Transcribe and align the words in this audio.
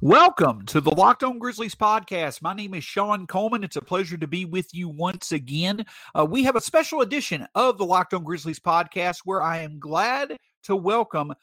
Welcome 0.00 0.64
to 0.66 0.80
the 0.80 0.90
Locked 0.90 1.22
On 1.22 1.38
Grizzlies 1.38 1.74
podcast. 1.74 2.40
My 2.40 2.54
name 2.54 2.72
is 2.72 2.84
Shawn 2.84 3.26
Coleman. 3.26 3.62
It's 3.62 3.76
a 3.76 3.82
pleasure 3.82 4.16
to 4.16 4.26
be 4.26 4.46
with 4.46 4.72
you 4.72 4.88
once 4.88 5.32
again. 5.32 5.84
Uh, 6.14 6.24
we 6.24 6.42
have 6.44 6.56
a 6.56 6.60
special 6.60 7.02
edition 7.02 7.46
of 7.54 7.76
the 7.76 7.84
Locked 7.84 8.14
On 8.14 8.24
Grizzlies 8.24 8.58
podcast 8.58 9.18
where 9.26 9.42
I 9.42 9.58
am 9.58 9.78
glad 9.78 10.38
to 10.62 10.74
welcome 10.74 11.34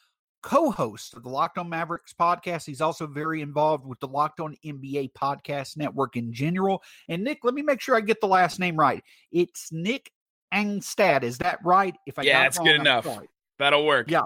co-host 0.41 1.13
of 1.13 1.21
the 1.21 1.29
Locked 1.29 1.59
On 1.59 1.69
Mavericks 1.69 2.15
podcast. 2.19 2.65
He's 2.65 2.81
also 2.81 3.05
very 3.05 3.41
involved 3.41 3.85
with 3.85 3.99
the 3.99 4.07
Locked 4.07 4.39
On 4.39 4.55
NBA 4.65 5.13
podcast 5.13 5.77
network 5.77 6.15
in 6.15 6.33
general. 6.33 6.81
And 7.07 7.23
Nick, 7.23 7.39
let 7.43 7.53
me 7.53 7.61
make 7.61 7.79
sure 7.79 7.95
I 7.95 8.01
get 8.01 8.21
the 8.21 8.27
last 8.27 8.59
name 8.59 8.75
right. 8.75 9.03
It's 9.31 9.71
Nick 9.71 10.11
Angstadt. 10.51 11.21
Is 11.21 11.37
that 11.39 11.59
right? 11.63 11.95
If 12.07 12.17
I 12.17 12.23
yeah, 12.23 12.47
it's 12.47 12.57
good 12.57 12.75
enough. 12.75 13.07
That'll 13.59 13.85
work. 13.85 14.09
Yeah. 14.09 14.23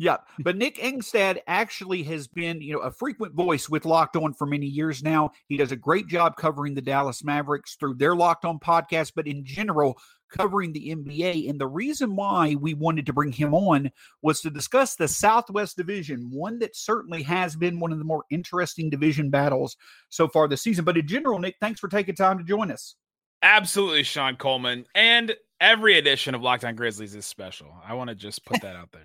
Yeah, 0.00 0.16
but 0.40 0.56
Nick 0.56 0.78
Angstadt 0.78 1.38
actually 1.46 2.02
has 2.04 2.26
been, 2.26 2.62
you 2.62 2.72
know, 2.72 2.80
a 2.80 2.90
frequent 2.90 3.34
voice 3.34 3.68
with 3.68 3.84
Locked 3.84 4.16
On 4.16 4.32
for 4.32 4.46
many 4.46 4.66
years 4.66 5.02
now. 5.02 5.30
He 5.46 5.58
does 5.58 5.72
a 5.72 5.76
great 5.76 6.06
job 6.06 6.36
covering 6.36 6.74
the 6.74 6.80
Dallas 6.80 7.22
Mavericks 7.22 7.76
through 7.76 7.94
their 7.94 8.16
Locked 8.16 8.46
On 8.46 8.58
podcast, 8.58 9.12
but 9.14 9.28
in 9.28 9.44
general, 9.44 9.98
covering 10.30 10.72
the 10.72 10.94
NBA. 10.96 11.50
And 11.50 11.60
the 11.60 11.66
reason 11.66 12.16
why 12.16 12.56
we 12.58 12.72
wanted 12.72 13.04
to 13.06 13.12
bring 13.12 13.30
him 13.30 13.52
on 13.52 13.90
was 14.22 14.40
to 14.40 14.50
discuss 14.50 14.96
the 14.96 15.06
Southwest 15.06 15.76
Division, 15.76 16.30
one 16.32 16.58
that 16.60 16.74
certainly 16.74 17.22
has 17.24 17.54
been 17.54 17.78
one 17.78 17.92
of 17.92 17.98
the 17.98 18.04
more 18.04 18.24
interesting 18.30 18.88
division 18.88 19.28
battles 19.28 19.76
so 20.08 20.28
far 20.28 20.48
this 20.48 20.62
season. 20.62 20.86
But 20.86 20.96
in 20.96 21.06
general, 21.06 21.38
Nick, 21.38 21.56
thanks 21.60 21.78
for 21.78 21.88
taking 21.88 22.14
time 22.14 22.38
to 22.38 22.44
join 22.44 22.70
us. 22.70 22.96
Absolutely, 23.42 24.02
Shawn 24.02 24.36
Coleman. 24.36 24.86
And 24.94 25.36
every 25.60 25.98
edition 25.98 26.34
of 26.34 26.42
Locked 26.42 26.64
On 26.64 26.74
Grizzlies 26.74 27.14
is 27.14 27.26
special. 27.26 27.68
I 27.86 27.94
want 27.94 28.08
to 28.08 28.14
just 28.14 28.46
put 28.46 28.62
that 28.62 28.76
out 28.76 28.92
there. 28.92 29.02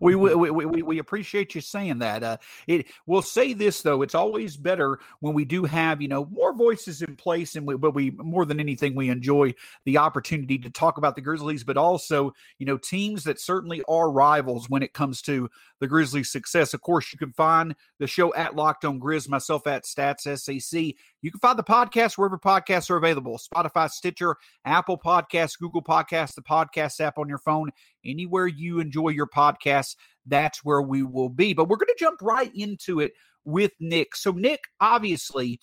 We, 0.00 0.14
we, 0.14 0.34
we, 0.50 0.82
we, 0.82 0.98
appreciate 0.98 1.54
you 1.54 1.60
saying 1.60 1.98
that. 1.98 2.22
Uh, 2.22 2.36
it 2.66 2.86
we'll 3.06 3.22
say 3.22 3.52
this 3.52 3.82
though, 3.82 4.02
it's 4.02 4.14
always 4.14 4.56
better 4.56 4.98
when 5.20 5.34
we 5.34 5.44
do 5.44 5.64
have 5.64 6.00
you 6.00 6.08
know 6.08 6.26
more 6.26 6.54
voices 6.54 7.02
in 7.02 7.16
place, 7.16 7.56
and 7.56 7.66
we, 7.66 7.76
but 7.76 7.94
we 7.94 8.10
more 8.12 8.44
than 8.44 8.60
anything 8.60 8.94
we 8.94 9.10
enjoy 9.10 9.54
the 9.84 9.98
opportunity 9.98 10.58
to 10.58 10.70
talk 10.70 10.98
about 10.98 11.14
the 11.14 11.20
Grizzlies, 11.20 11.64
but 11.64 11.76
also 11.76 12.32
you 12.58 12.66
know 12.66 12.78
teams 12.78 13.24
that 13.24 13.40
certainly 13.40 13.82
are 13.88 14.10
rivals 14.10 14.68
when 14.68 14.82
it 14.82 14.92
comes 14.92 15.22
to 15.22 15.50
the 15.80 15.88
Grizzlies' 15.88 16.30
success. 16.30 16.74
Of 16.74 16.80
course, 16.80 17.12
you 17.12 17.18
can 17.18 17.32
find 17.32 17.74
the 17.98 18.06
show 18.06 18.34
at 18.34 18.56
Locked 18.56 18.84
On 18.84 19.00
Grizz, 19.00 19.28
myself 19.28 19.66
at 19.66 19.84
Stats 19.84 20.22
SAC. 20.38 20.94
You 21.24 21.30
can 21.30 21.40
find 21.40 21.58
the 21.58 21.64
podcast 21.64 22.18
wherever 22.18 22.36
podcasts 22.36 22.90
are 22.90 22.98
available 22.98 23.38
Spotify, 23.38 23.88
Stitcher, 23.88 24.36
Apple 24.66 24.98
Podcasts, 24.98 25.58
Google 25.58 25.82
Podcasts, 25.82 26.34
the 26.34 26.42
podcast 26.42 27.00
app 27.00 27.16
on 27.16 27.30
your 27.30 27.38
phone, 27.38 27.70
anywhere 28.04 28.46
you 28.46 28.78
enjoy 28.78 29.08
your 29.08 29.26
podcasts, 29.26 29.96
that's 30.26 30.62
where 30.66 30.82
we 30.82 31.02
will 31.02 31.30
be. 31.30 31.54
But 31.54 31.70
we're 31.70 31.78
going 31.78 31.86
to 31.86 31.96
jump 31.98 32.20
right 32.20 32.52
into 32.54 33.00
it 33.00 33.12
with 33.42 33.72
Nick. 33.80 34.14
So, 34.16 34.32
Nick, 34.32 34.64
obviously, 34.82 35.58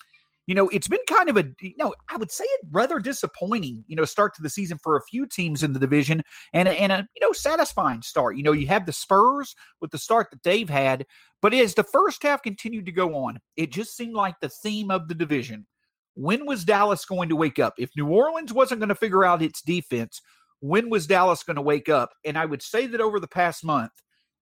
you 0.46 0.54
know, 0.54 0.68
it's 0.70 0.88
been 0.88 0.98
kind 1.08 1.28
of 1.28 1.36
a, 1.36 1.44
you 1.60 1.74
know, 1.78 1.94
I 2.10 2.16
would 2.16 2.30
say 2.30 2.44
a 2.44 2.66
rather 2.70 2.98
disappointing, 2.98 3.84
you 3.86 3.94
know, 3.94 4.04
start 4.04 4.34
to 4.34 4.42
the 4.42 4.50
season 4.50 4.78
for 4.82 4.96
a 4.96 5.02
few 5.02 5.26
teams 5.26 5.62
in 5.62 5.72
the 5.72 5.78
division 5.78 6.22
and 6.52 6.68
a, 6.68 6.72
and 6.72 6.90
a, 6.90 7.06
you 7.14 7.20
know, 7.24 7.32
satisfying 7.32 8.02
start. 8.02 8.36
You 8.36 8.42
know, 8.42 8.52
you 8.52 8.66
have 8.66 8.86
the 8.86 8.92
Spurs 8.92 9.54
with 9.80 9.92
the 9.92 9.98
start 9.98 10.28
that 10.32 10.42
they've 10.42 10.68
had, 10.68 11.06
but 11.40 11.54
as 11.54 11.74
the 11.74 11.84
first 11.84 12.22
half 12.22 12.42
continued 12.42 12.86
to 12.86 12.92
go 12.92 13.14
on, 13.14 13.38
it 13.56 13.70
just 13.70 13.96
seemed 13.96 14.14
like 14.14 14.34
the 14.40 14.48
theme 14.48 14.90
of 14.90 15.08
the 15.08 15.14
division. 15.14 15.66
When 16.14 16.44
was 16.44 16.64
Dallas 16.64 17.04
going 17.04 17.28
to 17.28 17.36
wake 17.36 17.58
up? 17.58 17.74
If 17.78 17.90
New 17.96 18.08
Orleans 18.08 18.52
wasn't 18.52 18.80
going 18.80 18.90
to 18.90 18.94
figure 18.94 19.24
out 19.24 19.42
its 19.42 19.62
defense, 19.62 20.20
when 20.60 20.90
was 20.90 21.06
Dallas 21.06 21.42
going 21.42 21.56
to 21.56 21.62
wake 21.62 21.88
up? 21.88 22.10
And 22.24 22.36
I 22.36 22.46
would 22.46 22.62
say 22.62 22.86
that 22.88 23.00
over 23.00 23.18
the 23.18 23.28
past 23.28 23.64
month, 23.64 23.92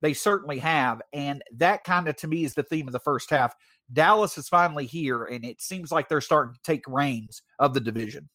they 0.03 0.13
certainly 0.15 0.59
have. 0.59 1.01
And 1.13 1.43
that 1.57 1.85
kind 1.85 2.09
of, 2.09 2.17
to 2.17 2.29
me, 2.29 2.45
is 2.45 2.55
the 2.55 2.63
theme 2.63 2.89
of 2.89 2.93
the 2.93 3.01
first 3.01 3.31
half. 3.31 3.55
Dallas 3.93 4.39
is 4.39 4.49
finally 4.49 4.87
here, 4.87 5.25
and 5.25 5.45
it 5.45 5.61
seems 5.61 5.91
like 5.91 6.09
they're 6.09 6.21
starting 6.21 6.55
to 6.55 6.61
take 6.63 6.83
reins 6.87 7.43
of 7.59 7.75
the 7.75 7.81
division. 7.81 8.29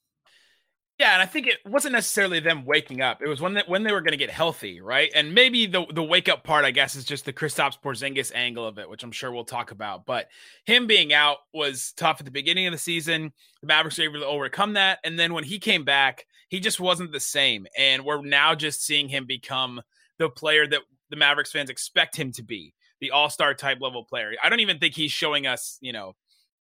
Yeah, 0.98 1.12
and 1.12 1.22
I 1.22 1.26
think 1.26 1.48
it 1.48 1.58
wasn't 1.66 1.92
necessarily 1.92 2.40
them 2.40 2.64
waking 2.64 3.02
up. 3.02 3.22
It 3.22 3.28
was 3.28 3.42
when 3.42 3.54
they, 3.54 3.64
when 3.68 3.84
they 3.84 3.92
were 3.92 4.00
going 4.00 4.12
to 4.12 4.18
get 4.18 4.30
healthy, 4.30 4.80
right? 4.80 5.12
And 5.14 5.34
maybe 5.34 5.66
the 5.66 5.86
the 5.94 6.04
wake 6.04 6.30
up 6.30 6.46
part, 6.46 6.64
I 6.64 6.72
guess, 6.72 6.96
is 6.96 7.04
just 7.04 7.26
the 7.26 7.34
Kristaps 7.34 7.78
Porzingis 7.84 8.34
angle 8.34 8.66
of 8.66 8.80
it, 8.80 8.90
which 8.90 9.04
I'm 9.04 9.12
sure 9.12 9.30
we'll 9.30 9.44
talk 9.44 9.72
about. 9.72 10.06
But 10.06 10.28
him 10.66 10.88
being 10.88 11.12
out 11.12 11.40
was 11.54 11.92
tough 11.98 12.18
at 12.20 12.26
the 12.26 12.32
beginning 12.32 12.68
of 12.68 12.72
the 12.72 12.78
season. 12.78 13.34
The 13.60 13.68
Mavericks 13.68 13.98
were 13.98 14.06
able 14.06 14.22
to 14.22 14.26
overcome 14.26 14.74
that, 14.74 15.00
and 15.04 15.20
then 15.20 15.34
when 15.34 15.44
he 15.44 15.60
came 15.60 15.84
back, 15.84 16.26
he 16.48 16.62
just 16.62 16.80
wasn't 16.80 17.12
the 17.12 17.20
same. 17.20 17.68
And 17.78 18.06
we're 18.06 18.22
now 18.22 18.56
just 18.56 18.86
seeing 18.86 19.10
him 19.10 19.26
become 19.26 19.82
the 20.18 20.30
player 20.30 20.66
that 20.66 20.80
the 21.10 21.18
Mavericks 21.18 21.52
fans 21.52 21.70
expect 21.70 22.16
him 22.16 22.32
to 22.34 22.44
be, 22.44 22.74
the 23.06 23.12
All 23.12 23.30
Star 23.30 23.54
type 23.54 23.80
level 23.82 24.04
player. 24.04 24.34
I 24.44 24.50
don't 24.50 24.60
even 24.60 24.80
think 24.80 24.96
he's 24.96 25.12
showing 25.12 25.48
us, 25.48 25.78
you 25.82 25.94
know, 25.94 26.16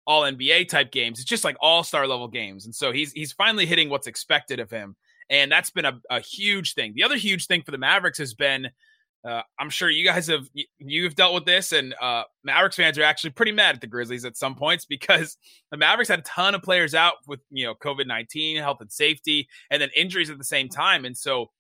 all 0.06 0.24
NBA 0.24 0.68
type 0.68 0.92
games. 0.92 1.20
It's 1.20 1.30
just 1.30 1.44
like 1.44 1.56
all 1.62 1.84
star 1.84 2.08
level 2.08 2.28
games. 2.28 2.66
And 2.66 2.76
so 2.76 2.92
he's 2.92 3.12
he's 3.14 3.32
finally 3.32 3.66
hitting 3.66 3.90
what's 3.90 4.08
expected 4.08 4.60
of 4.60 4.70
him. 4.70 4.96
And 5.30 5.52
that's 5.52 5.70
been 5.70 5.86
a, 5.86 6.00
a 6.10 6.20
huge 6.20 6.74
thing. 6.74 6.94
The 6.96 7.04
other 7.04 7.16
huge 7.16 7.48
thing 7.48 7.64
for 7.64 7.72
the 7.72 7.78
Mavericks 7.78 8.18
has 8.18 8.34
been 8.34 8.70
uh, 9.26 9.42
I'm 9.58 9.70
sure 9.70 9.90
you 9.90 10.04
guys 10.04 10.28
have 10.28 10.50
you've 10.80 11.16
dealt 11.16 11.34
with 11.34 11.46
this, 11.46 11.72
and 11.72 11.96
uh, 12.02 12.24
Mavericks 12.44 12.76
fans 12.76 12.98
are 12.98 13.04
actually 13.04 13.30
pretty 13.30 13.54
mad 13.54 13.76
at 13.76 13.80
the 13.80 13.88
Grizzlies 13.88 14.26
at 14.26 14.36
some 14.36 14.56
points 14.56 14.84
because 14.90 15.38
the 15.72 15.78
Mavericks 15.78 16.10
had 16.10 16.20
a 16.20 16.24
ton 16.24 16.56
of 16.56 16.62
players 16.62 16.94
out 16.94 17.14
with 17.26 17.40
you 17.50 17.66
know 17.66 17.74
COVID 17.74 18.06
nineteen, 18.06 18.58
health 18.58 18.82
and 18.82 18.92
safety, 18.92 19.48
and 19.72 19.82
then 19.82 19.90
injuries 19.96 20.30
at 20.30 20.38
the 20.38 20.44
same 20.44 20.68
time, 20.68 21.06
and 21.06 21.18
so 21.18 21.52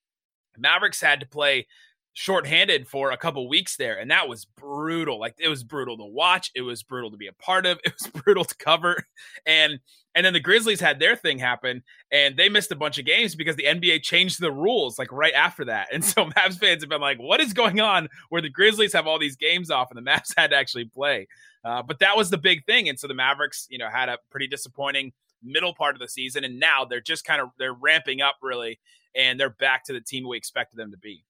Mavericks 0.57 0.99
had 0.99 1.21
to 1.21 1.25
play 1.25 1.67
shorthanded 2.13 2.87
for 2.87 3.11
a 3.11 3.17
couple 3.17 3.47
weeks 3.49 3.75
there 3.75 3.99
and 3.99 4.11
that 4.11 4.27
was 4.27 4.45
brutal 4.45 5.19
like 5.19 5.33
it 5.39 5.47
was 5.47 5.63
brutal 5.63 5.97
to 5.97 6.05
watch 6.05 6.51
it 6.53 6.61
was 6.61 6.83
brutal 6.83 7.09
to 7.09 7.17
be 7.17 7.25
a 7.25 7.33
part 7.33 7.65
of 7.65 7.79
it 7.83 7.93
was 7.99 8.07
brutal 8.21 8.45
to 8.45 8.55
cover 8.57 9.03
and 9.47 9.79
and 10.15 10.23
then 10.23 10.33
the 10.33 10.39
grizzlies 10.39 10.79
had 10.79 10.99
their 10.99 11.15
thing 11.15 11.39
happen 11.39 11.81
and 12.11 12.37
they 12.37 12.49
missed 12.49 12.71
a 12.71 12.75
bunch 12.75 12.99
of 12.99 13.05
games 13.05 13.33
because 13.33 13.55
the 13.55 13.63
nba 13.63 13.99
changed 14.01 14.39
the 14.39 14.51
rules 14.51 14.99
like 14.99 15.11
right 15.11 15.33
after 15.33 15.65
that 15.65 15.87
and 15.93 16.05
so 16.05 16.25
mavs 16.25 16.59
fans 16.59 16.83
have 16.83 16.89
been 16.89 17.01
like 17.01 17.17
what 17.17 17.41
is 17.41 17.51
going 17.51 17.79
on 17.79 18.07
where 18.29 18.41
the 18.41 18.49
grizzlies 18.49 18.93
have 18.93 19.07
all 19.07 19.17
these 19.17 19.35
games 19.35 19.71
off 19.71 19.89
and 19.89 19.97
the 19.97 20.09
mavs 20.09 20.33
had 20.37 20.51
to 20.51 20.55
actually 20.55 20.85
play? 20.85 21.27
Uh, 21.65 21.81
but 21.81 21.99
that 21.99 22.17
was 22.17 22.29
the 22.29 22.37
big 22.37 22.65
thing 22.65 22.89
and 22.89 22.99
so 22.99 23.07
the 23.07 23.13
mavericks 23.13 23.67
you 23.69 23.77
know 23.77 23.89
had 23.89 24.09
a 24.09 24.17
pretty 24.29 24.47
disappointing 24.47 25.11
middle 25.41 25.73
part 25.73 25.95
of 25.95 25.99
the 25.99 26.07
season 26.07 26.43
and 26.43 26.59
now 26.59 26.85
they're 26.85 27.01
just 27.01 27.25
kind 27.25 27.41
of 27.41 27.49
they're 27.57 27.73
ramping 27.73 28.21
up 28.21 28.35
really 28.41 28.79
and 29.15 29.39
they're 29.39 29.49
back 29.49 29.83
to 29.83 29.93
the 29.93 30.01
team 30.01 30.27
we 30.27 30.37
expected 30.37 30.77
them 30.77 30.91
to 30.91 30.97
be 30.97 31.23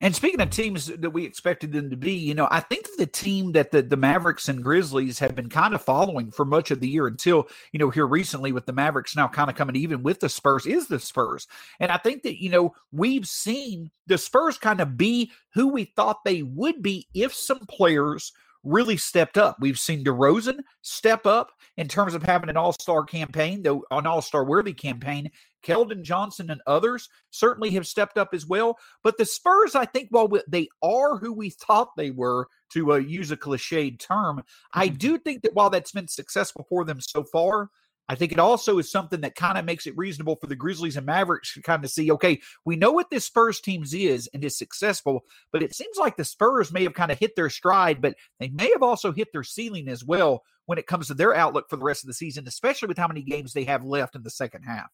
and 0.00 0.14
speaking 0.14 0.42
of 0.42 0.50
teams 0.50 0.86
that 0.86 1.10
we 1.10 1.24
expected 1.24 1.72
them 1.72 1.88
to 1.88 1.96
be, 1.96 2.12
you 2.12 2.34
know, 2.34 2.46
I 2.50 2.60
think 2.60 2.86
the 2.98 3.06
team 3.06 3.52
that 3.52 3.70
the, 3.70 3.80
the 3.80 3.96
Mavericks 3.96 4.46
and 4.48 4.62
Grizzlies 4.62 5.18
have 5.20 5.34
been 5.34 5.48
kind 5.48 5.74
of 5.74 5.80
following 5.80 6.30
for 6.30 6.44
much 6.44 6.70
of 6.70 6.80
the 6.80 6.88
year 6.88 7.06
until, 7.06 7.48
you 7.72 7.78
know, 7.78 7.88
here 7.88 8.06
recently 8.06 8.52
with 8.52 8.66
the 8.66 8.74
Mavericks 8.74 9.16
now 9.16 9.26
kind 9.26 9.48
of 9.48 9.56
coming 9.56 9.74
even 9.76 10.02
with 10.02 10.20
the 10.20 10.28
Spurs 10.28 10.66
is 10.66 10.88
the 10.88 11.00
Spurs. 11.00 11.46
And 11.80 11.90
I 11.90 11.96
think 11.96 12.24
that, 12.24 12.42
you 12.42 12.50
know, 12.50 12.74
we've 12.92 13.26
seen 13.26 13.90
the 14.06 14.18
Spurs 14.18 14.58
kind 14.58 14.82
of 14.82 14.98
be 14.98 15.32
who 15.54 15.68
we 15.68 15.84
thought 15.84 16.24
they 16.24 16.42
would 16.42 16.82
be 16.82 17.08
if 17.14 17.32
some 17.32 17.60
players 17.60 18.32
really 18.66 18.96
stepped 18.96 19.38
up. 19.38 19.56
We've 19.60 19.78
seen 19.78 20.04
DeRozan 20.04 20.58
step 20.82 21.24
up 21.24 21.52
in 21.76 21.88
terms 21.88 22.14
of 22.14 22.22
having 22.22 22.50
an 22.50 22.56
all 22.56 22.72
star 22.72 23.04
campaign, 23.04 23.62
though 23.62 23.84
an 23.90 24.06
all 24.06 24.20
star 24.20 24.44
worthy 24.44 24.74
campaign. 24.74 25.30
Keldon 25.66 26.02
Johnson 26.02 26.50
and 26.50 26.60
others 26.66 27.08
certainly 27.30 27.70
have 27.70 27.86
stepped 27.86 28.18
up 28.18 28.30
as 28.32 28.46
well. 28.46 28.78
But 29.02 29.18
the 29.18 29.24
Spurs, 29.24 29.74
I 29.74 29.84
think, 29.84 30.08
while 30.10 30.30
they 30.48 30.68
are 30.82 31.18
who 31.18 31.32
we 31.32 31.50
thought 31.50 31.96
they 31.96 32.10
were, 32.10 32.48
to 32.70 32.92
uh, 32.92 32.96
use 32.96 33.30
a 33.30 33.36
cliched 33.36 33.98
term, 34.00 34.42
I 34.72 34.88
mm-hmm. 34.88 34.96
do 34.96 35.18
think 35.18 35.42
that 35.42 35.54
while 35.54 35.70
that's 35.70 35.92
been 35.92 36.08
successful 36.08 36.66
for 36.68 36.84
them 36.84 37.00
so 37.00 37.24
far, 37.24 37.70
I 38.08 38.14
think 38.14 38.32
it 38.32 38.38
also 38.38 38.78
is 38.78 38.90
something 38.90 39.20
that 39.22 39.34
kind 39.34 39.58
of 39.58 39.64
makes 39.64 39.86
it 39.86 39.96
reasonable 39.96 40.36
for 40.36 40.46
the 40.46 40.54
Grizzlies 40.54 40.96
and 40.96 41.06
Mavericks 41.06 41.54
to 41.54 41.62
kind 41.62 41.84
of 41.84 41.90
see, 41.90 42.12
okay, 42.12 42.40
we 42.64 42.76
know 42.76 42.92
what 42.92 43.10
this 43.10 43.24
Spurs 43.24 43.60
teams 43.60 43.92
is 43.94 44.28
and 44.32 44.44
is 44.44 44.56
successful, 44.56 45.24
but 45.50 45.62
it 45.62 45.74
seems 45.74 45.96
like 45.96 46.16
the 46.16 46.24
Spurs 46.24 46.72
may 46.72 46.84
have 46.84 46.94
kind 46.94 47.10
of 47.10 47.18
hit 47.18 47.34
their 47.34 47.50
stride, 47.50 48.00
but 48.00 48.14
they 48.38 48.48
may 48.50 48.70
have 48.72 48.82
also 48.82 49.12
hit 49.12 49.28
their 49.32 49.42
ceiling 49.42 49.88
as 49.88 50.04
well 50.04 50.44
when 50.66 50.78
it 50.78 50.86
comes 50.86 51.08
to 51.08 51.14
their 51.14 51.34
outlook 51.34 51.68
for 51.68 51.76
the 51.76 51.84
rest 51.84 52.04
of 52.04 52.08
the 52.08 52.14
season, 52.14 52.46
especially 52.46 52.88
with 52.88 52.98
how 52.98 53.08
many 53.08 53.22
games 53.22 53.52
they 53.52 53.64
have 53.64 53.84
left 53.84 54.14
in 54.14 54.22
the 54.22 54.30
second 54.30 54.62
half. 54.62 54.90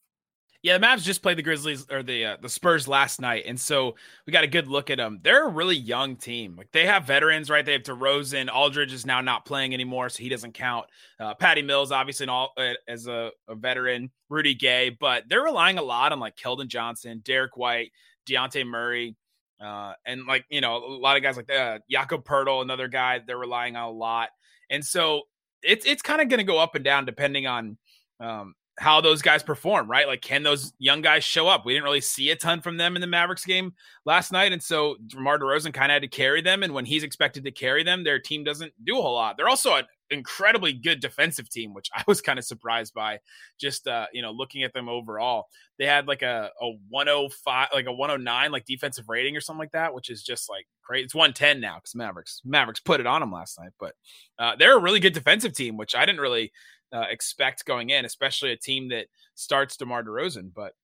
Yeah, 0.62 0.78
the 0.78 0.86
Mavs 0.86 1.02
just 1.02 1.22
played 1.22 1.36
the 1.38 1.42
Grizzlies 1.42 1.86
or 1.90 2.04
the 2.04 2.24
uh, 2.24 2.36
the 2.40 2.48
Spurs 2.48 2.86
last 2.86 3.20
night, 3.20 3.44
and 3.46 3.60
so 3.60 3.96
we 4.26 4.32
got 4.32 4.44
a 4.44 4.48
good 4.48 4.68
look 4.68 4.90
at 4.90 4.98
them. 4.98 5.18
They're 5.20 5.48
a 5.48 5.50
really 5.50 5.74
young 5.74 6.14
team. 6.14 6.54
Like 6.56 6.70
they 6.70 6.86
have 6.86 7.04
veterans, 7.04 7.50
right? 7.50 7.66
They 7.66 7.72
have 7.72 7.82
DeRozan. 7.82 8.48
Aldridge 8.48 8.92
is 8.92 9.04
now 9.04 9.20
not 9.20 9.44
playing 9.44 9.74
anymore, 9.74 10.08
so 10.08 10.22
he 10.22 10.28
doesn't 10.28 10.54
count. 10.54 10.86
Uh, 11.18 11.34
Patty 11.34 11.62
Mills, 11.62 11.90
obviously, 11.90 12.28
all, 12.28 12.52
uh, 12.56 12.74
as 12.86 13.08
a, 13.08 13.32
a, 13.48 13.56
veteran. 13.56 14.12
Rudy 14.28 14.54
Gay, 14.54 14.90
but 14.90 15.24
they're 15.28 15.42
relying 15.42 15.78
a 15.78 15.82
lot 15.82 16.12
on 16.12 16.20
like 16.20 16.36
Keldon 16.36 16.68
Johnson, 16.68 17.20
Derrick 17.24 17.56
White, 17.56 17.90
Dejounte 18.28 18.64
Murray, 18.64 19.16
uh, 19.60 19.94
and 20.06 20.26
like 20.26 20.44
you 20.48 20.60
know 20.60 20.76
a 20.76 20.94
lot 20.96 21.16
of 21.16 21.24
guys 21.24 21.36
like 21.36 21.50
uh, 21.50 21.80
Jakob 21.90 22.24
Poeltl, 22.24 22.62
another 22.62 22.86
guy 22.86 23.20
they're 23.26 23.36
relying 23.36 23.74
on 23.74 23.88
a 23.88 23.90
lot. 23.90 24.28
And 24.70 24.84
so 24.84 25.22
it's 25.62 25.84
it's 25.84 26.02
kind 26.02 26.20
of 26.20 26.28
going 26.28 26.38
to 26.38 26.44
go 26.44 26.58
up 26.58 26.76
and 26.76 26.84
down 26.84 27.04
depending 27.04 27.48
on 27.48 27.78
um, 28.20 28.54
how 28.82 29.00
those 29.00 29.22
guys 29.22 29.44
perform, 29.44 29.88
right? 29.88 30.08
Like, 30.08 30.22
can 30.22 30.42
those 30.42 30.72
young 30.80 31.02
guys 31.02 31.22
show 31.22 31.46
up? 31.46 31.64
We 31.64 31.72
didn't 31.72 31.84
really 31.84 32.00
see 32.00 32.30
a 32.30 32.36
ton 32.36 32.60
from 32.60 32.78
them 32.78 32.96
in 32.96 33.00
the 33.00 33.06
Mavericks 33.06 33.44
game 33.44 33.74
last 34.04 34.32
night. 34.32 34.52
And 34.52 34.60
so 34.60 34.96
DeMar 35.06 35.38
DeRozan 35.38 35.72
kind 35.72 35.92
of 35.92 35.94
had 35.94 36.02
to 36.02 36.08
carry 36.08 36.42
them. 36.42 36.64
And 36.64 36.74
when 36.74 36.84
he's 36.84 37.04
expected 37.04 37.44
to 37.44 37.52
carry 37.52 37.84
them, 37.84 38.02
their 38.02 38.18
team 38.18 38.42
doesn't 38.42 38.72
do 38.84 38.98
a 38.98 39.00
whole 39.00 39.14
lot. 39.14 39.36
They're 39.36 39.48
also 39.48 39.76
an 39.76 39.84
incredibly 40.10 40.72
good 40.72 40.98
defensive 40.98 41.48
team, 41.48 41.74
which 41.74 41.90
I 41.94 42.02
was 42.08 42.20
kind 42.20 42.40
of 42.40 42.44
surprised 42.44 42.92
by 42.92 43.20
just, 43.60 43.86
uh, 43.86 44.06
you 44.12 44.20
know, 44.20 44.32
looking 44.32 44.64
at 44.64 44.72
them 44.72 44.88
overall. 44.88 45.46
They 45.78 45.86
had 45.86 46.08
like 46.08 46.22
a, 46.22 46.50
a 46.60 46.72
105, 46.88 47.68
like 47.72 47.86
a 47.86 47.92
109, 47.92 48.50
like 48.50 48.64
defensive 48.64 49.08
rating 49.08 49.36
or 49.36 49.40
something 49.40 49.60
like 49.60 49.72
that, 49.72 49.94
which 49.94 50.10
is 50.10 50.24
just 50.24 50.50
like 50.50 50.66
great. 50.84 51.04
It's 51.04 51.14
110 51.14 51.60
now 51.60 51.76
because 51.76 51.94
Mavericks, 51.94 52.40
Mavericks 52.44 52.80
put 52.80 52.98
it 52.98 53.06
on 53.06 53.20
them 53.20 53.30
last 53.30 53.60
night. 53.60 53.70
But 53.78 53.94
uh, 54.40 54.56
they're 54.58 54.76
a 54.76 54.82
really 54.82 54.98
good 54.98 55.12
defensive 55.12 55.52
team, 55.52 55.76
which 55.76 55.94
I 55.94 56.04
didn't 56.04 56.20
really 56.20 56.50
uh, 56.92 57.04
expect 57.10 57.64
going 57.64 57.90
in, 57.90 58.04
especially 58.04 58.52
a 58.52 58.56
team 58.56 58.88
that 58.90 59.06
starts 59.34 59.76
DeMar 59.76 60.04
DeRozan. 60.04 60.52
But 60.54 60.74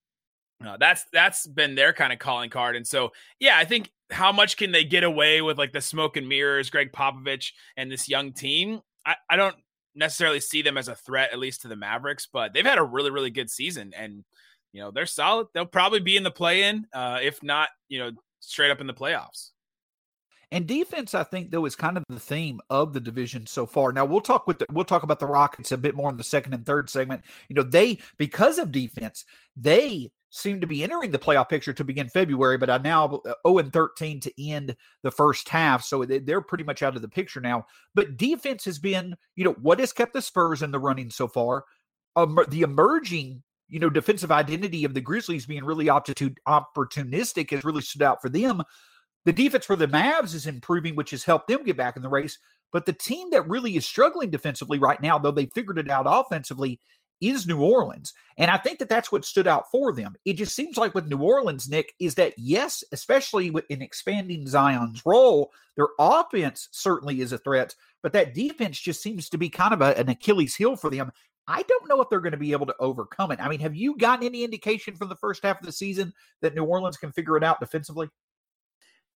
uh, 0.66 0.76
that's 0.78 1.05
that's 1.12 1.46
been 1.46 1.75
their 1.75 1.93
kind 1.93 2.12
of 2.12 2.19
calling 2.19 2.50
card, 2.50 2.76
and 2.76 2.87
so 2.87 3.12
yeah, 3.38 3.56
I 3.56 3.64
think 3.64 3.93
how 4.10 4.32
much 4.32 4.56
can 4.56 4.72
they 4.72 4.84
get 4.84 5.05
away 5.05 5.40
with 5.40 5.58
like 5.58 5.72
the 5.72 5.81
smoke 5.81 6.16
and 6.16 6.28
mirrors, 6.28 6.70
Gregg 6.70 6.93
Popovich 6.93 7.52
and 7.76 7.93
this 7.93 8.08
young 8.08 8.32
team? 8.32 8.81
I, 9.06 9.14
I 9.31 9.37
don't 9.37 9.55
necessarily 9.94 10.40
see 10.40 10.62
them 10.62 10.76
as 10.76 10.88
a 10.88 10.94
threat, 10.94 11.32
at 11.32 11.38
least 11.38 11.62
to 11.62 11.69
the 11.69 11.76
Mavericks, 11.76 12.26
but 12.32 12.55
they've 12.55 12.66
had 12.66 12.78
a 12.78 12.82
really 12.82 13.10
really 13.10 13.31
good 13.31 13.50
season, 13.50 13.93
and 13.96 14.25
you 14.72 14.81
know 14.81 14.90
they're 14.90 15.06
solid. 15.06 15.46
They'll 15.55 15.66
probably 15.66 16.00
be 16.00 16.16
in 16.16 16.25
the 16.25 16.31
play 16.31 16.64
in, 16.64 16.87
uh, 16.93 17.20
if 17.22 17.43
not, 17.43 17.69
you 17.88 18.00
know, 18.00 18.10
straight 18.40 18.70
up 18.70 18.81
in 18.81 18.87
the 18.88 18.94
playoffs. 18.94 19.50
And 20.50 20.66
defense, 20.66 21.14
I 21.14 21.24
think, 21.24 21.50
though, 21.50 21.66
is 21.66 21.76
kind 21.76 21.98
of 21.98 22.04
the 22.08 22.20
theme 22.20 22.60
of 22.70 22.94
the 22.94 23.00
division 23.00 23.46
so 23.46 23.66
far. 23.66 23.92
Now 23.92 24.06
we'll 24.06 24.22
talk 24.22 24.46
with 24.46 24.58
the, 24.58 24.66
we'll 24.72 24.84
talk 24.84 25.02
about 25.02 25.20
the 25.20 25.26
Rockets 25.26 25.72
a 25.72 25.76
bit 25.76 25.94
more 25.94 26.10
in 26.10 26.16
the 26.16 26.24
second 26.24 26.54
and 26.54 26.64
third 26.64 26.88
segment. 26.88 27.22
You 27.48 27.54
know, 27.54 27.62
they 27.62 27.98
because 28.16 28.58
of 28.58 28.72
defense, 28.72 29.24
they 29.56 30.10
seem 30.30 30.60
to 30.60 30.66
be 30.66 30.82
entering 30.82 31.10
the 31.10 31.18
playoff 31.18 31.48
picture 31.48 31.72
to 31.72 31.84
begin 31.84 32.08
February, 32.08 32.56
but 32.58 32.70
are 32.70 32.78
now 32.78 33.20
0 33.46 33.58
and 33.58 33.72
13 33.72 34.20
to 34.20 34.48
end 34.48 34.76
the 35.02 35.10
first 35.10 35.48
half. 35.48 35.84
So 35.84 36.04
they're 36.04 36.40
pretty 36.40 36.64
much 36.64 36.82
out 36.82 36.96
of 36.96 37.02
the 37.02 37.08
picture 37.08 37.40
now. 37.40 37.66
But 37.94 38.16
defense 38.16 38.64
has 38.64 38.78
been, 38.78 39.16
you 39.36 39.44
know, 39.44 39.54
what 39.54 39.80
has 39.80 39.92
kept 39.92 40.12
the 40.12 40.22
Spurs 40.22 40.62
in 40.62 40.70
the 40.70 40.78
running 40.78 41.10
so 41.10 41.28
far. 41.28 41.64
Um, 42.16 42.38
the 42.48 42.62
emerging 42.62 43.42
you 43.68 43.78
know, 43.78 43.90
defensive 43.90 44.32
identity 44.32 44.84
of 44.84 44.94
the 44.94 45.00
Grizzlies 45.00 45.46
being 45.46 45.64
really 45.64 45.86
opportunistic 45.86 47.50
has 47.50 47.64
really 47.64 47.82
stood 47.82 48.02
out 48.02 48.22
for 48.22 48.30
them. 48.30 48.62
The 49.28 49.34
defense 49.34 49.66
for 49.66 49.76
the 49.76 49.86
Mavs 49.86 50.34
is 50.34 50.46
improving, 50.46 50.96
which 50.96 51.10
has 51.10 51.22
helped 51.22 51.48
them 51.48 51.62
get 51.62 51.76
back 51.76 51.96
in 51.96 52.02
the 52.02 52.08
race. 52.08 52.38
But 52.72 52.86
the 52.86 52.94
team 52.94 53.28
that 53.32 53.46
really 53.46 53.76
is 53.76 53.84
struggling 53.84 54.30
defensively 54.30 54.78
right 54.78 54.98
now, 55.02 55.19
though 55.19 55.30
they 55.30 55.50
figured 55.54 55.76
it 55.76 55.90
out 55.90 56.06
offensively, 56.08 56.80
is 57.20 57.46
New 57.46 57.60
Orleans. 57.60 58.14
And 58.38 58.50
I 58.50 58.56
think 58.56 58.78
that 58.78 58.88
that's 58.88 59.12
what 59.12 59.26
stood 59.26 59.46
out 59.46 59.70
for 59.70 59.92
them. 59.92 60.14
It 60.25 60.38
just 60.38 60.56
seems 60.56 60.78
like 60.78 60.94
with 60.94 61.08
New 61.08 61.19
Orleans, 61.19 61.69
Nick, 61.69 61.92
is 62.00 62.14
that 62.14 62.32
yes, 62.38 62.82
especially 62.90 63.52
in 63.69 63.82
expanding 63.82 64.46
Zion's 64.46 65.02
role, 65.04 65.52
their 65.76 65.88
offense 65.98 66.69
certainly 66.70 67.20
is 67.20 67.32
a 67.32 67.38
threat, 67.38 67.74
but 68.02 68.14
that 68.14 68.32
defense 68.32 68.81
just 68.81 69.02
seems 69.02 69.28
to 69.28 69.36
be 69.36 69.50
kind 69.50 69.74
of 69.74 69.82
a, 69.82 69.94
an 69.98 70.08
Achilles 70.08 70.56
heel 70.56 70.74
for 70.74 70.88
them. 70.88 71.12
I 71.46 71.64
don't 71.64 71.86
know 71.86 72.00
if 72.00 72.08
they're 72.08 72.20
going 72.20 72.32
to 72.32 72.38
be 72.38 72.52
able 72.52 72.64
to 72.64 72.76
overcome 72.81 73.32
it. 73.32 73.40
I 73.42 73.50
mean, 73.50 73.60
have 73.60 73.76
you 73.76 73.94
gotten 73.98 74.24
any 74.24 74.42
indication 74.42 74.96
from 74.96 75.10
the 75.10 75.16
first 75.16 75.42
half 75.42 75.60
of 75.60 75.66
the 75.66 75.72
season 75.72 76.14
that 76.40 76.54
New 76.54 76.64
Orleans 76.64 76.96
can 76.96 77.12
figure 77.12 77.36
it 77.36 77.44
out 77.44 77.60
defensively? 77.60 78.08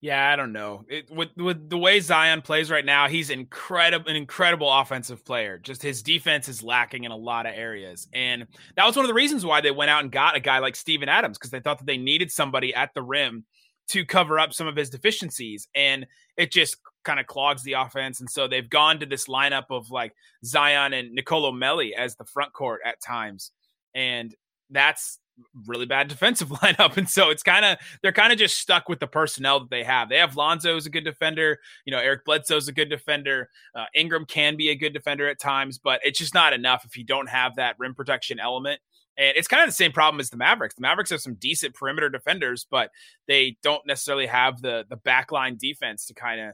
Yeah, 0.01 0.31
I 0.31 0.35
don't 0.35 0.51
know. 0.51 0.83
It, 0.89 1.11
with 1.11 1.29
with 1.37 1.69
the 1.69 1.77
way 1.77 1.99
Zion 1.99 2.41
plays 2.41 2.71
right 2.71 2.83
now, 2.83 3.07
he's 3.07 3.29
incredible, 3.29 4.09
an 4.09 4.15
incredible 4.15 4.71
offensive 4.71 5.23
player. 5.23 5.59
Just 5.59 5.83
his 5.83 6.01
defense 6.01 6.49
is 6.49 6.63
lacking 6.63 7.03
in 7.03 7.11
a 7.11 7.15
lot 7.15 7.45
of 7.45 7.53
areas, 7.55 8.07
and 8.11 8.47
that 8.75 8.85
was 8.87 8.95
one 8.95 9.05
of 9.05 9.09
the 9.09 9.13
reasons 9.13 9.45
why 9.45 9.61
they 9.61 9.69
went 9.69 9.91
out 9.91 10.01
and 10.01 10.11
got 10.11 10.35
a 10.35 10.39
guy 10.39 10.57
like 10.57 10.75
Steven 10.75 11.07
Adams 11.07 11.37
because 11.37 11.51
they 11.51 11.59
thought 11.59 11.77
that 11.77 11.85
they 11.85 11.97
needed 11.97 12.31
somebody 12.31 12.73
at 12.73 12.89
the 12.95 13.03
rim 13.03 13.45
to 13.89 14.03
cover 14.03 14.39
up 14.39 14.53
some 14.53 14.65
of 14.65 14.75
his 14.75 14.89
deficiencies, 14.89 15.67
and 15.75 16.07
it 16.35 16.51
just 16.51 16.77
kind 17.03 17.19
of 17.19 17.27
clogs 17.27 17.61
the 17.61 17.73
offense. 17.73 18.19
And 18.21 18.29
so 18.29 18.47
they've 18.47 18.67
gone 18.67 18.99
to 19.01 19.05
this 19.05 19.27
lineup 19.27 19.65
of 19.69 19.91
like 19.91 20.13
Zion 20.43 20.93
and 20.93 21.11
Nicolo 21.11 21.51
Melli 21.51 21.91
as 21.95 22.15
the 22.15 22.25
front 22.25 22.53
court 22.53 22.81
at 22.83 22.99
times, 23.05 23.51
and 23.93 24.33
that's 24.71 25.19
really 25.67 25.85
bad 25.85 26.07
defensive 26.09 26.49
lineup. 26.49 26.97
And 26.97 27.09
so 27.09 27.29
it's 27.29 27.43
kind 27.43 27.65
of, 27.65 27.77
they're 28.01 28.11
kind 28.11 28.33
of 28.33 28.39
just 28.39 28.57
stuck 28.57 28.89
with 28.89 28.99
the 28.99 29.07
personnel 29.07 29.59
that 29.61 29.69
they 29.69 29.83
have. 29.83 30.09
They 30.09 30.17
have 30.17 30.35
Lonzo 30.35 30.75
as 30.75 30.85
a 30.85 30.89
good 30.89 31.03
defender. 31.03 31.59
You 31.85 31.91
know, 31.91 31.99
Eric 31.99 32.25
Bledsoe's 32.25 32.67
a 32.67 32.73
good 32.73 32.89
defender. 32.89 33.49
Uh, 33.75 33.85
Ingram 33.95 34.25
can 34.25 34.55
be 34.55 34.69
a 34.69 34.75
good 34.75 34.93
defender 34.93 35.27
at 35.27 35.39
times, 35.39 35.77
but 35.77 35.99
it's 36.03 36.19
just 36.19 36.33
not 36.33 36.53
enough 36.53 36.85
if 36.85 36.97
you 36.97 37.03
don't 37.03 37.29
have 37.29 37.55
that 37.55 37.75
rim 37.79 37.95
protection 37.95 38.39
element. 38.39 38.79
And 39.17 39.37
it's 39.37 39.47
kind 39.47 39.61
of 39.61 39.67
the 39.67 39.75
same 39.75 39.91
problem 39.91 40.19
as 40.19 40.29
the 40.29 40.37
Mavericks. 40.37 40.75
The 40.75 40.81
Mavericks 40.81 41.09
have 41.09 41.21
some 41.21 41.35
decent 41.35 41.75
perimeter 41.75 42.09
defenders, 42.09 42.65
but 42.69 42.91
they 43.27 43.57
don't 43.61 43.85
necessarily 43.85 44.25
have 44.25 44.61
the 44.61 44.85
the 44.89 44.97
backline 44.97 45.57
defense 45.57 46.05
to 46.05 46.13
kind 46.13 46.39
of 46.39 46.53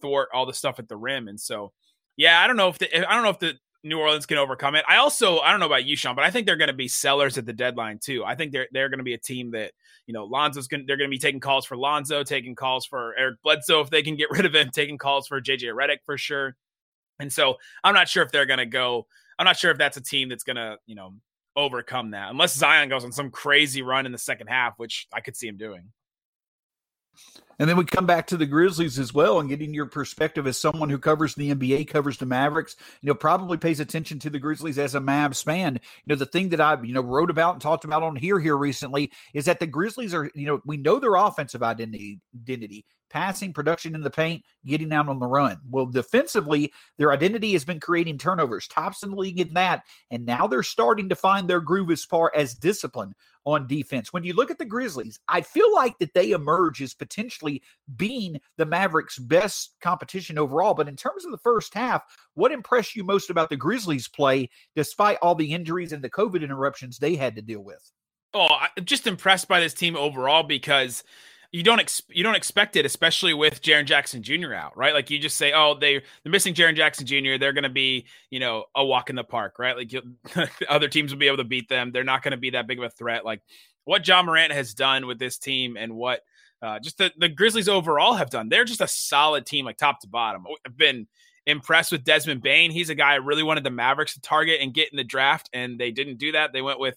thwart 0.00 0.28
all 0.32 0.46
the 0.46 0.54
stuff 0.54 0.78
at 0.78 0.88
the 0.88 0.96
rim. 0.96 1.28
And 1.28 1.38
so, 1.38 1.72
yeah, 2.16 2.40
I 2.40 2.46
don't 2.46 2.56
know 2.56 2.68
if 2.68 2.78
the 2.78 3.08
I 3.08 3.14
don't 3.14 3.24
know 3.24 3.30
if 3.30 3.38
the 3.38 3.54
New 3.84 3.98
Orleans 3.98 4.26
can 4.26 4.38
overcome 4.38 4.74
it. 4.74 4.84
I 4.88 4.96
also 4.96 5.38
I 5.38 5.50
don't 5.50 5.60
know 5.60 5.66
about 5.66 5.84
you, 5.84 5.96
Shawn, 5.96 6.16
but 6.16 6.24
I 6.24 6.30
think 6.30 6.46
they're 6.46 6.56
going 6.56 6.68
to 6.68 6.74
be 6.74 6.88
sellers 6.88 7.38
at 7.38 7.46
the 7.46 7.52
deadline 7.52 7.98
too. 7.98 8.24
I 8.24 8.34
think 8.34 8.52
they're 8.52 8.66
they're 8.72 8.88
going 8.88 8.98
to 8.98 9.04
be 9.04 9.14
a 9.14 9.18
team 9.18 9.52
that 9.52 9.72
you 10.06 10.14
know 10.14 10.24
Lonzo's 10.24 10.66
going 10.66 10.84
they're 10.86 10.96
going 10.96 11.10
to 11.10 11.14
be 11.14 11.18
taking 11.18 11.40
calls 11.40 11.64
for 11.64 11.76
Lonzo, 11.76 12.24
taking 12.24 12.54
calls 12.54 12.86
for 12.86 13.14
Eric 13.16 13.40
Bledsoe 13.42 13.80
if 13.80 13.90
they 13.90 14.02
can 14.02 14.16
get 14.16 14.30
rid 14.30 14.46
of 14.46 14.54
him, 14.54 14.70
taking 14.70 14.98
calls 14.98 15.28
for 15.28 15.40
JJ 15.40 15.74
Redick 15.74 15.98
for 16.04 16.18
sure. 16.18 16.56
And 17.20 17.32
so 17.32 17.56
I'm 17.84 17.94
not 17.94 18.08
sure 18.08 18.22
if 18.22 18.32
they're 18.32 18.46
going 18.46 18.58
to 18.58 18.66
go. 18.66 19.06
I'm 19.38 19.44
not 19.44 19.56
sure 19.56 19.70
if 19.70 19.78
that's 19.78 19.96
a 19.96 20.02
team 20.02 20.28
that's 20.28 20.44
going 20.44 20.56
to 20.56 20.76
you 20.86 20.96
know 20.96 21.14
overcome 21.54 22.12
that 22.12 22.30
unless 22.30 22.54
Zion 22.54 22.88
goes 22.88 23.04
on 23.04 23.12
some 23.12 23.30
crazy 23.30 23.82
run 23.82 24.06
in 24.06 24.12
the 24.12 24.18
second 24.18 24.48
half, 24.48 24.74
which 24.78 25.06
I 25.12 25.20
could 25.20 25.36
see 25.36 25.48
him 25.48 25.56
doing. 25.56 25.90
And 27.58 27.68
then 27.68 27.76
we 27.76 27.84
come 27.84 28.06
back 28.06 28.28
to 28.28 28.36
the 28.36 28.46
Grizzlies 28.46 28.98
as 29.00 29.12
well 29.12 29.40
and 29.40 29.48
getting 29.48 29.74
your 29.74 29.86
perspective 29.86 30.46
as 30.46 30.56
someone 30.56 30.90
who 30.90 30.98
covers 30.98 31.34
the 31.34 31.52
NBA, 31.52 31.88
covers 31.88 32.18
the 32.18 32.26
Mavericks, 32.26 32.76
you 33.00 33.08
know, 33.08 33.14
probably 33.14 33.56
pays 33.56 33.80
attention 33.80 34.20
to 34.20 34.30
the 34.30 34.38
Grizzlies 34.38 34.78
as 34.78 34.94
a 34.94 35.00
Mavs 35.00 35.42
fan. 35.42 35.74
You 35.74 35.80
know, 36.06 36.14
the 36.14 36.26
thing 36.26 36.50
that 36.50 36.60
I, 36.60 36.80
you 36.82 36.94
know, 36.94 37.00
wrote 37.00 37.30
about 37.30 37.54
and 37.54 37.62
talked 37.62 37.84
about 37.84 38.04
on 38.04 38.14
here 38.14 38.38
here 38.38 38.56
recently 38.56 39.10
is 39.34 39.46
that 39.46 39.58
the 39.58 39.66
Grizzlies 39.66 40.14
are, 40.14 40.30
you 40.34 40.46
know, 40.46 40.60
we 40.64 40.76
know 40.76 41.00
their 41.00 41.16
offensive 41.16 41.62
identity 41.62 42.20
identity 42.40 42.84
passing, 43.10 43.52
production 43.52 43.94
in 43.94 44.02
the 44.02 44.10
paint, 44.10 44.44
getting 44.66 44.92
out 44.92 45.08
on 45.08 45.18
the 45.18 45.26
run. 45.26 45.58
Well, 45.70 45.86
defensively, 45.86 46.72
their 46.98 47.12
identity 47.12 47.52
has 47.52 47.64
been 47.64 47.80
creating 47.80 48.18
turnovers, 48.18 48.68
tops 48.68 49.02
in 49.02 49.10
the 49.10 49.16
league 49.16 49.40
in 49.40 49.54
that. 49.54 49.84
And 50.10 50.26
now 50.26 50.46
they're 50.46 50.62
starting 50.62 51.08
to 51.08 51.16
find 51.16 51.48
their 51.48 51.60
groove 51.60 51.90
as 51.90 52.04
far 52.04 52.30
as 52.34 52.54
discipline 52.54 53.14
on 53.48 53.66
defense. 53.66 54.12
When 54.12 54.24
you 54.24 54.34
look 54.34 54.50
at 54.50 54.58
the 54.58 54.64
Grizzlies, 54.64 55.18
I 55.28 55.40
feel 55.40 55.72
like 55.74 55.98
that 55.98 56.14
they 56.14 56.32
emerge 56.32 56.82
as 56.82 56.94
potentially 56.94 57.62
being 57.96 58.40
the 58.56 58.66
Mavericks' 58.66 59.18
best 59.18 59.76
competition 59.80 60.38
overall. 60.38 60.74
But 60.74 60.88
in 60.88 60.96
terms 60.96 61.24
of 61.24 61.30
the 61.30 61.38
first 61.38 61.74
half, 61.74 62.02
what 62.34 62.52
impressed 62.52 62.96
you 62.96 63.04
most 63.04 63.30
about 63.30 63.48
the 63.50 63.56
Grizzlies' 63.56 64.08
play, 64.08 64.50
despite 64.76 65.18
all 65.22 65.34
the 65.34 65.52
injuries 65.52 65.92
and 65.92 66.02
the 66.02 66.10
COVID 66.10 66.42
interruptions 66.42 66.98
they 66.98 67.16
had 67.16 67.36
to 67.36 67.42
deal 67.42 67.60
with? 67.60 67.90
Oh, 68.34 68.48
I'm 68.60 68.84
just 68.84 69.06
impressed 69.06 69.48
by 69.48 69.60
this 69.60 69.74
team 69.74 69.96
overall 69.96 70.42
because– 70.42 71.04
you 71.50 71.62
don't 71.62 71.80
ex- 71.80 72.02
you 72.08 72.22
don't 72.22 72.34
expect 72.34 72.76
it, 72.76 72.84
especially 72.84 73.32
with 73.32 73.62
Jaren 73.62 73.86
Jackson 73.86 74.22
Jr. 74.22 74.52
out, 74.52 74.76
right? 74.76 74.92
Like 74.92 75.10
you 75.10 75.18
just 75.18 75.36
say, 75.36 75.52
oh, 75.54 75.74
they 75.78 76.02
they're 76.22 76.32
missing 76.32 76.54
Jaren 76.54 76.76
Jackson 76.76 77.06
Jr. 77.06 77.38
They're 77.38 77.54
going 77.54 77.62
to 77.62 77.70
be, 77.70 78.06
you 78.30 78.38
know, 78.38 78.64
a 78.74 78.84
walk 78.84 79.08
in 79.08 79.16
the 79.16 79.24
park, 79.24 79.58
right? 79.58 79.76
Like 79.76 79.92
other 80.68 80.88
teams 80.88 81.12
will 81.12 81.18
be 81.18 81.26
able 81.26 81.38
to 81.38 81.44
beat 81.44 81.68
them. 81.68 81.90
They're 81.90 82.04
not 82.04 82.22
going 82.22 82.32
to 82.32 82.38
be 82.38 82.50
that 82.50 82.66
big 82.66 82.78
of 82.78 82.84
a 82.84 82.90
threat. 82.90 83.24
Like 83.24 83.40
what 83.84 84.06
Ja 84.06 84.22
Morant 84.22 84.52
has 84.52 84.74
done 84.74 85.06
with 85.06 85.18
this 85.18 85.38
team 85.38 85.76
and 85.78 85.94
what 85.94 86.20
uh, 86.60 86.78
just 86.80 86.98
the, 86.98 87.12
the 87.16 87.28
Grizzlies 87.28 87.68
overall 87.68 88.14
have 88.14 88.30
done. 88.30 88.48
They're 88.48 88.64
just 88.64 88.80
a 88.80 88.88
solid 88.88 89.46
team, 89.46 89.64
like 89.64 89.78
top 89.78 90.00
to 90.00 90.08
bottom. 90.08 90.44
I've 90.66 90.76
been 90.76 91.06
impressed 91.46 91.92
with 91.92 92.04
Desmond 92.04 92.42
Bane. 92.42 92.70
He's 92.70 92.90
a 92.90 92.94
guy 92.94 93.12
I 93.12 93.16
really 93.16 93.42
wanted 93.42 93.64
the 93.64 93.70
Mavericks 93.70 94.14
to 94.14 94.20
target 94.20 94.60
and 94.60 94.74
get 94.74 94.90
in 94.90 94.96
the 94.96 95.04
draft, 95.04 95.48
and 95.52 95.78
they 95.78 95.90
didn't 95.90 96.18
do 96.18 96.32
that. 96.32 96.52
They 96.52 96.60
went 96.60 96.80
with 96.80 96.96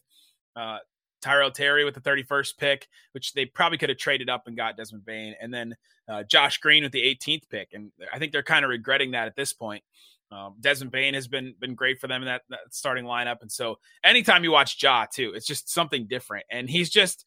uh, 0.55 0.79
Tyrell 1.21 1.51
Terry 1.51 1.85
with 1.85 1.95
the 1.95 2.01
31st 2.01 2.57
pick, 2.57 2.87
which 3.13 3.33
they 3.33 3.45
probably 3.45 3.77
could 3.77 3.89
have 3.89 3.97
traded 3.97 4.29
up 4.29 4.47
and 4.47 4.57
got 4.57 4.77
Desmond 4.77 5.05
Bane, 5.05 5.35
and 5.41 5.53
then 5.53 5.75
uh, 6.07 6.23
Josh 6.23 6.57
Green 6.57 6.83
with 6.83 6.91
the 6.91 7.01
18th 7.01 7.49
pick. 7.49 7.69
And 7.73 7.91
I 8.13 8.19
think 8.19 8.31
they're 8.31 8.43
kind 8.43 8.65
of 8.65 8.69
regretting 8.69 9.11
that 9.11 9.27
at 9.27 9.35
this 9.35 9.53
point. 9.53 9.83
Um, 10.31 10.55
Desmond 10.59 10.91
Bane 10.91 11.13
has 11.13 11.27
been 11.27 11.55
been 11.59 11.75
great 11.75 11.99
for 11.99 12.07
them 12.07 12.21
in 12.21 12.27
that, 12.27 12.43
that, 12.49 12.59
starting 12.69 13.03
lineup, 13.03 13.41
and 13.41 13.51
so 13.51 13.79
anytime 14.03 14.45
you 14.45 14.51
watch 14.51 14.81
Ja 14.81 15.05
too, 15.05 15.33
it's 15.35 15.45
just 15.45 15.69
something 15.69 16.07
different. 16.07 16.45
And 16.49 16.69
he's 16.69 16.89
just 16.89 17.25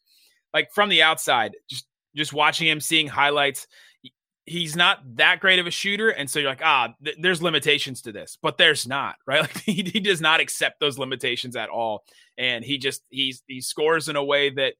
like 0.53 0.71
from 0.71 0.89
the 0.89 1.03
outside, 1.03 1.55
just 1.69 1.85
just 2.15 2.33
watching 2.33 2.67
him, 2.67 2.79
seeing 2.79 3.07
highlights 3.07 3.67
he's 4.45 4.75
not 4.75 4.99
that 5.17 5.39
great 5.39 5.59
of 5.59 5.65
a 5.65 5.71
shooter 5.71 6.09
and 6.09 6.29
so 6.29 6.39
you're 6.39 6.49
like 6.49 6.61
ah 6.63 6.93
th- 7.03 7.17
there's 7.19 7.41
limitations 7.41 8.01
to 8.01 8.11
this. 8.11 8.37
But 8.41 8.57
there's 8.57 8.87
not 8.87 9.15
right? 9.27 9.41
Like 9.41 9.61
he, 9.61 9.83
he 9.83 9.99
does 9.99 10.21
not 10.21 10.39
accept 10.39 10.79
those 10.79 10.97
limitations 10.97 11.55
at 11.55 11.69
all 11.69 12.03
and 12.37 12.63
he 12.63 12.77
just 12.77 13.03
he's 13.09 13.43
he 13.47 13.61
scores 13.61 14.09
in 14.09 14.15
a 14.15 14.23
way 14.23 14.49
that 14.51 14.73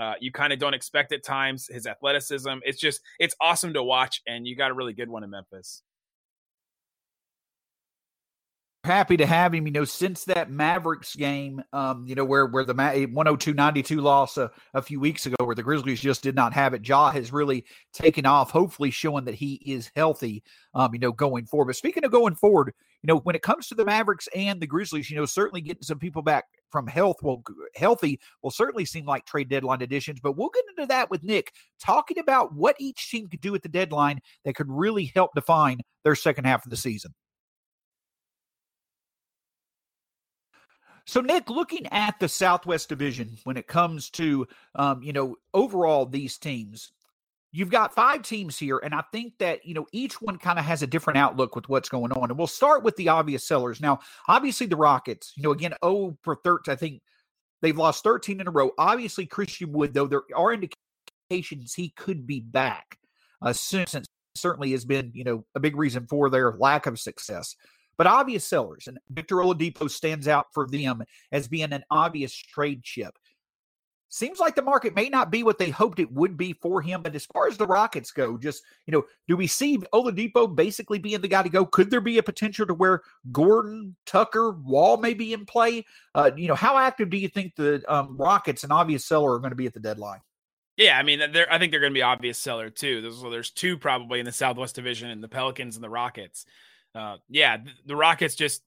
uh, 0.00 0.14
you 0.20 0.30
kind 0.32 0.52
of 0.52 0.58
don't 0.58 0.72
expect 0.72 1.12
at 1.12 1.24
times. 1.24 1.68
His 1.70 1.86
athleticism 1.86 2.58
it's 2.64 2.80
just 2.80 3.00
it's 3.18 3.34
awesome 3.40 3.74
to 3.74 3.82
watch 3.82 4.22
and 4.26 4.46
you 4.46 4.56
got 4.56 4.70
a 4.70 4.74
really 4.74 4.94
good 4.94 5.08
one 5.08 5.24
in 5.24 5.30
memphis 5.30 5.82
happy 8.84 9.16
to 9.16 9.26
have 9.26 9.54
him. 9.54 9.66
You 9.66 9.72
know, 9.72 9.84
since 9.84 10.24
that 10.24 10.50
Mavericks 10.50 11.14
game, 11.14 11.62
um, 11.72 12.06
you 12.06 12.14
know, 12.14 12.24
where 12.24 12.46
where 12.46 12.64
the 12.64 12.74
102-92 12.74 14.00
loss 14.00 14.36
a, 14.36 14.50
a, 14.74 14.82
few 14.82 15.00
weeks 15.00 15.26
ago, 15.26 15.36
where 15.44 15.54
the 15.54 15.62
Grizzlies 15.62 16.00
just 16.00 16.22
did 16.22 16.34
not 16.34 16.52
have 16.52 16.74
it, 16.74 16.86
Ja 16.86 17.10
has 17.10 17.32
really 17.32 17.64
taken 17.92 18.26
off. 18.26 18.50
Hopefully, 18.50 18.90
showing 18.90 19.24
that 19.24 19.34
he 19.34 19.54
is 19.66 19.90
healthy. 19.94 20.42
Um, 20.74 20.94
you 20.94 21.00
know, 21.00 21.12
going 21.12 21.46
forward. 21.46 21.66
But 21.66 21.76
speaking 21.76 22.04
of 22.04 22.12
going 22.12 22.36
forward, 22.36 22.72
you 23.02 23.08
know, 23.08 23.18
when 23.18 23.34
it 23.34 23.42
comes 23.42 23.66
to 23.68 23.74
the 23.74 23.84
Mavericks 23.84 24.28
and 24.34 24.60
the 24.60 24.66
Grizzlies, 24.66 25.10
you 25.10 25.16
know, 25.16 25.26
certainly 25.26 25.60
getting 25.60 25.82
some 25.82 25.98
people 25.98 26.22
back 26.22 26.44
from 26.70 26.86
health, 26.86 27.16
well, 27.22 27.42
healthy 27.74 28.20
will 28.42 28.52
certainly 28.52 28.84
seem 28.84 29.04
like 29.04 29.26
trade 29.26 29.48
deadline 29.48 29.82
additions. 29.82 30.20
But 30.20 30.36
we'll 30.36 30.50
get 30.54 30.64
into 30.70 30.86
that 30.86 31.10
with 31.10 31.24
Nick 31.24 31.52
talking 31.80 32.18
about 32.18 32.54
what 32.54 32.76
each 32.78 33.10
team 33.10 33.28
could 33.28 33.40
do 33.40 33.54
at 33.54 33.62
the 33.62 33.68
deadline 33.68 34.20
that 34.44 34.54
could 34.54 34.70
really 34.70 35.10
help 35.14 35.34
define 35.34 35.80
their 36.04 36.14
second 36.14 36.44
half 36.44 36.64
of 36.64 36.70
the 36.70 36.76
season. 36.76 37.12
So, 41.06 41.20
Nick, 41.20 41.50
looking 41.50 41.86
at 41.88 42.18
the 42.20 42.28
Southwest 42.28 42.88
Division 42.88 43.36
when 43.44 43.56
it 43.56 43.66
comes 43.66 44.10
to, 44.10 44.46
um, 44.74 45.02
you 45.02 45.12
know, 45.12 45.36
overall 45.54 46.06
these 46.06 46.38
teams, 46.38 46.92
you've 47.52 47.70
got 47.70 47.94
five 47.94 48.22
teams 48.22 48.58
here, 48.58 48.78
and 48.78 48.94
I 48.94 49.02
think 49.12 49.34
that 49.38 49.64
you 49.66 49.74
know 49.74 49.86
each 49.92 50.20
one 50.20 50.38
kind 50.38 50.58
of 50.58 50.64
has 50.64 50.82
a 50.82 50.86
different 50.86 51.18
outlook 51.18 51.56
with 51.56 51.68
what's 51.68 51.88
going 51.88 52.12
on. 52.12 52.30
And 52.30 52.38
we'll 52.38 52.46
start 52.46 52.82
with 52.84 52.96
the 52.96 53.08
obvious 53.08 53.46
sellers. 53.46 53.80
Now, 53.80 54.00
obviously, 54.28 54.66
the 54.66 54.76
Rockets, 54.76 55.32
you 55.36 55.42
know, 55.42 55.52
again, 55.52 55.74
oh 55.82 56.16
for 56.22 56.36
13, 56.36 56.72
I 56.72 56.76
think 56.76 57.02
they've 57.62 57.76
lost 57.76 58.04
13 58.04 58.40
in 58.40 58.48
a 58.48 58.50
row. 58.50 58.70
Obviously, 58.78 59.26
Christian 59.26 59.72
Wood, 59.72 59.94
though, 59.94 60.06
there 60.06 60.22
are 60.34 60.52
indications 60.52 61.74
he 61.74 61.90
could 61.90 62.26
be 62.26 62.40
back 62.40 62.98
uh, 63.42 63.52
soon, 63.52 63.86
since 63.86 64.06
certainly 64.36 64.72
has 64.72 64.84
been, 64.84 65.10
you 65.14 65.24
know, 65.24 65.44
a 65.54 65.60
big 65.60 65.76
reason 65.76 66.06
for 66.06 66.30
their 66.30 66.52
lack 66.52 66.86
of 66.86 66.98
success 67.00 67.56
but 68.00 68.06
obvious 68.06 68.46
sellers. 68.46 68.86
And 68.86 68.98
Victor 69.10 69.36
Oladipo 69.36 69.90
stands 69.90 70.26
out 70.26 70.46
for 70.54 70.66
them 70.66 71.02
as 71.32 71.48
being 71.48 71.70
an 71.70 71.84
obvious 71.90 72.34
trade 72.34 72.82
chip. 72.82 73.18
Seems 74.08 74.38
like 74.40 74.54
the 74.54 74.62
market 74.62 74.94
may 74.94 75.10
not 75.10 75.30
be 75.30 75.42
what 75.42 75.58
they 75.58 75.68
hoped 75.68 75.98
it 75.98 76.10
would 76.10 76.38
be 76.38 76.54
for 76.54 76.80
him. 76.80 77.02
But 77.02 77.14
as 77.14 77.26
far 77.26 77.46
as 77.46 77.58
the 77.58 77.66
Rockets 77.66 78.10
go, 78.10 78.38
just, 78.38 78.62
you 78.86 78.92
know, 78.92 79.04
do 79.28 79.36
we 79.36 79.46
see 79.46 79.76
Oladipo 79.92 80.56
basically 80.56 80.98
being 80.98 81.20
the 81.20 81.28
guy 81.28 81.42
to 81.42 81.50
go? 81.50 81.66
Could 81.66 81.90
there 81.90 82.00
be 82.00 82.16
a 82.16 82.22
potential 82.22 82.66
to 82.68 82.72
where 82.72 83.02
Gordon, 83.30 83.94
Tucker, 84.06 84.52
Wall 84.52 84.96
may 84.96 85.12
be 85.12 85.34
in 85.34 85.44
play? 85.44 85.84
Uh, 86.14 86.30
you 86.34 86.48
know, 86.48 86.54
how 86.54 86.78
active 86.78 87.10
do 87.10 87.18
you 87.18 87.28
think 87.28 87.54
the 87.54 87.82
um, 87.86 88.16
Rockets 88.16 88.64
and 88.64 88.72
obvious 88.72 89.04
seller 89.04 89.34
are 89.34 89.40
going 89.40 89.50
to 89.50 89.56
be 89.56 89.66
at 89.66 89.74
the 89.74 89.78
deadline? 89.78 90.20
Yeah, 90.78 90.98
I 90.98 91.02
mean, 91.02 91.20
I 91.20 91.58
think 91.58 91.70
they're 91.70 91.80
going 91.80 91.92
to 91.92 91.98
be 91.98 92.00
obvious 92.00 92.38
seller 92.38 92.70
too. 92.70 93.02
There's, 93.02 93.20
there's 93.20 93.50
two 93.50 93.76
probably 93.76 94.20
in 94.20 94.24
the 94.24 94.32
Southwest 94.32 94.74
Division, 94.74 95.10
and 95.10 95.22
the 95.22 95.28
Pelicans 95.28 95.76
and 95.76 95.84
the 95.84 95.90
Rockets 95.90 96.46
uh, 96.94 97.16
yeah, 97.28 97.58
the 97.86 97.96
Rockets 97.96 98.34
just 98.34 98.62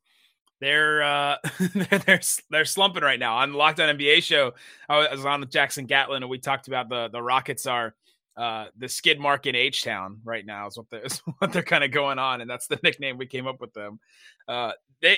they're 0.59 1.03
uh, 1.03 1.37
they're 2.05 2.21
they're 2.49 2.65
slumping 2.65 3.03
right 3.03 3.19
now. 3.19 3.37
On 3.37 3.51
the 3.51 3.57
Locked 3.57 3.79
On 3.79 3.97
NBA 3.97 4.23
show, 4.23 4.53
I 4.87 5.13
was 5.13 5.25
on 5.25 5.41
with 5.41 5.51
Jackson 5.51 5.85
Gatlin, 5.85 6.23
and 6.23 6.29
we 6.29 6.37
talked 6.37 6.67
about 6.67 6.89
the 6.89 7.09
the 7.11 7.21
Rockets 7.21 7.65
are 7.65 7.95
uh, 8.37 8.65
the 8.77 8.89
skid 8.89 9.19
mark 9.19 9.45
in 9.45 9.55
H 9.55 9.83
Town 9.83 10.19
right 10.23 10.45
now 10.45 10.67
is 10.67 10.77
what 10.77 10.89
they're, 10.89 11.01
is 11.05 11.21
what 11.39 11.51
they're 11.51 11.63
kind 11.63 11.83
of 11.83 11.91
going 11.91 12.19
on, 12.19 12.41
and 12.41 12.49
that's 12.49 12.67
the 12.67 12.79
nickname 12.83 13.17
we 13.17 13.27
came 13.27 13.47
up 13.47 13.59
with 13.59 13.73
them. 13.73 13.99
Uh, 14.47 14.71
they 15.01 15.17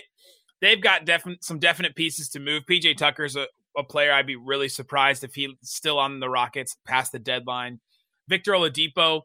they've 0.61 0.81
got 0.81 1.05
definite 1.05 1.43
some 1.43 1.59
definite 1.59 1.95
pieces 1.95 2.29
to 2.29 2.39
move. 2.39 2.63
PJ 2.65 2.97
Tucker's 2.97 3.35
a, 3.35 3.47
a 3.77 3.83
player 3.83 4.11
I'd 4.11 4.27
be 4.27 4.35
really 4.35 4.69
surprised 4.69 5.23
if 5.23 5.35
he's 5.35 5.51
still 5.61 5.99
on 5.99 6.19
the 6.19 6.29
Rockets 6.29 6.77
past 6.85 7.11
the 7.11 7.19
deadline. 7.19 7.79
Victor 8.27 8.53
Oladipo, 8.53 9.21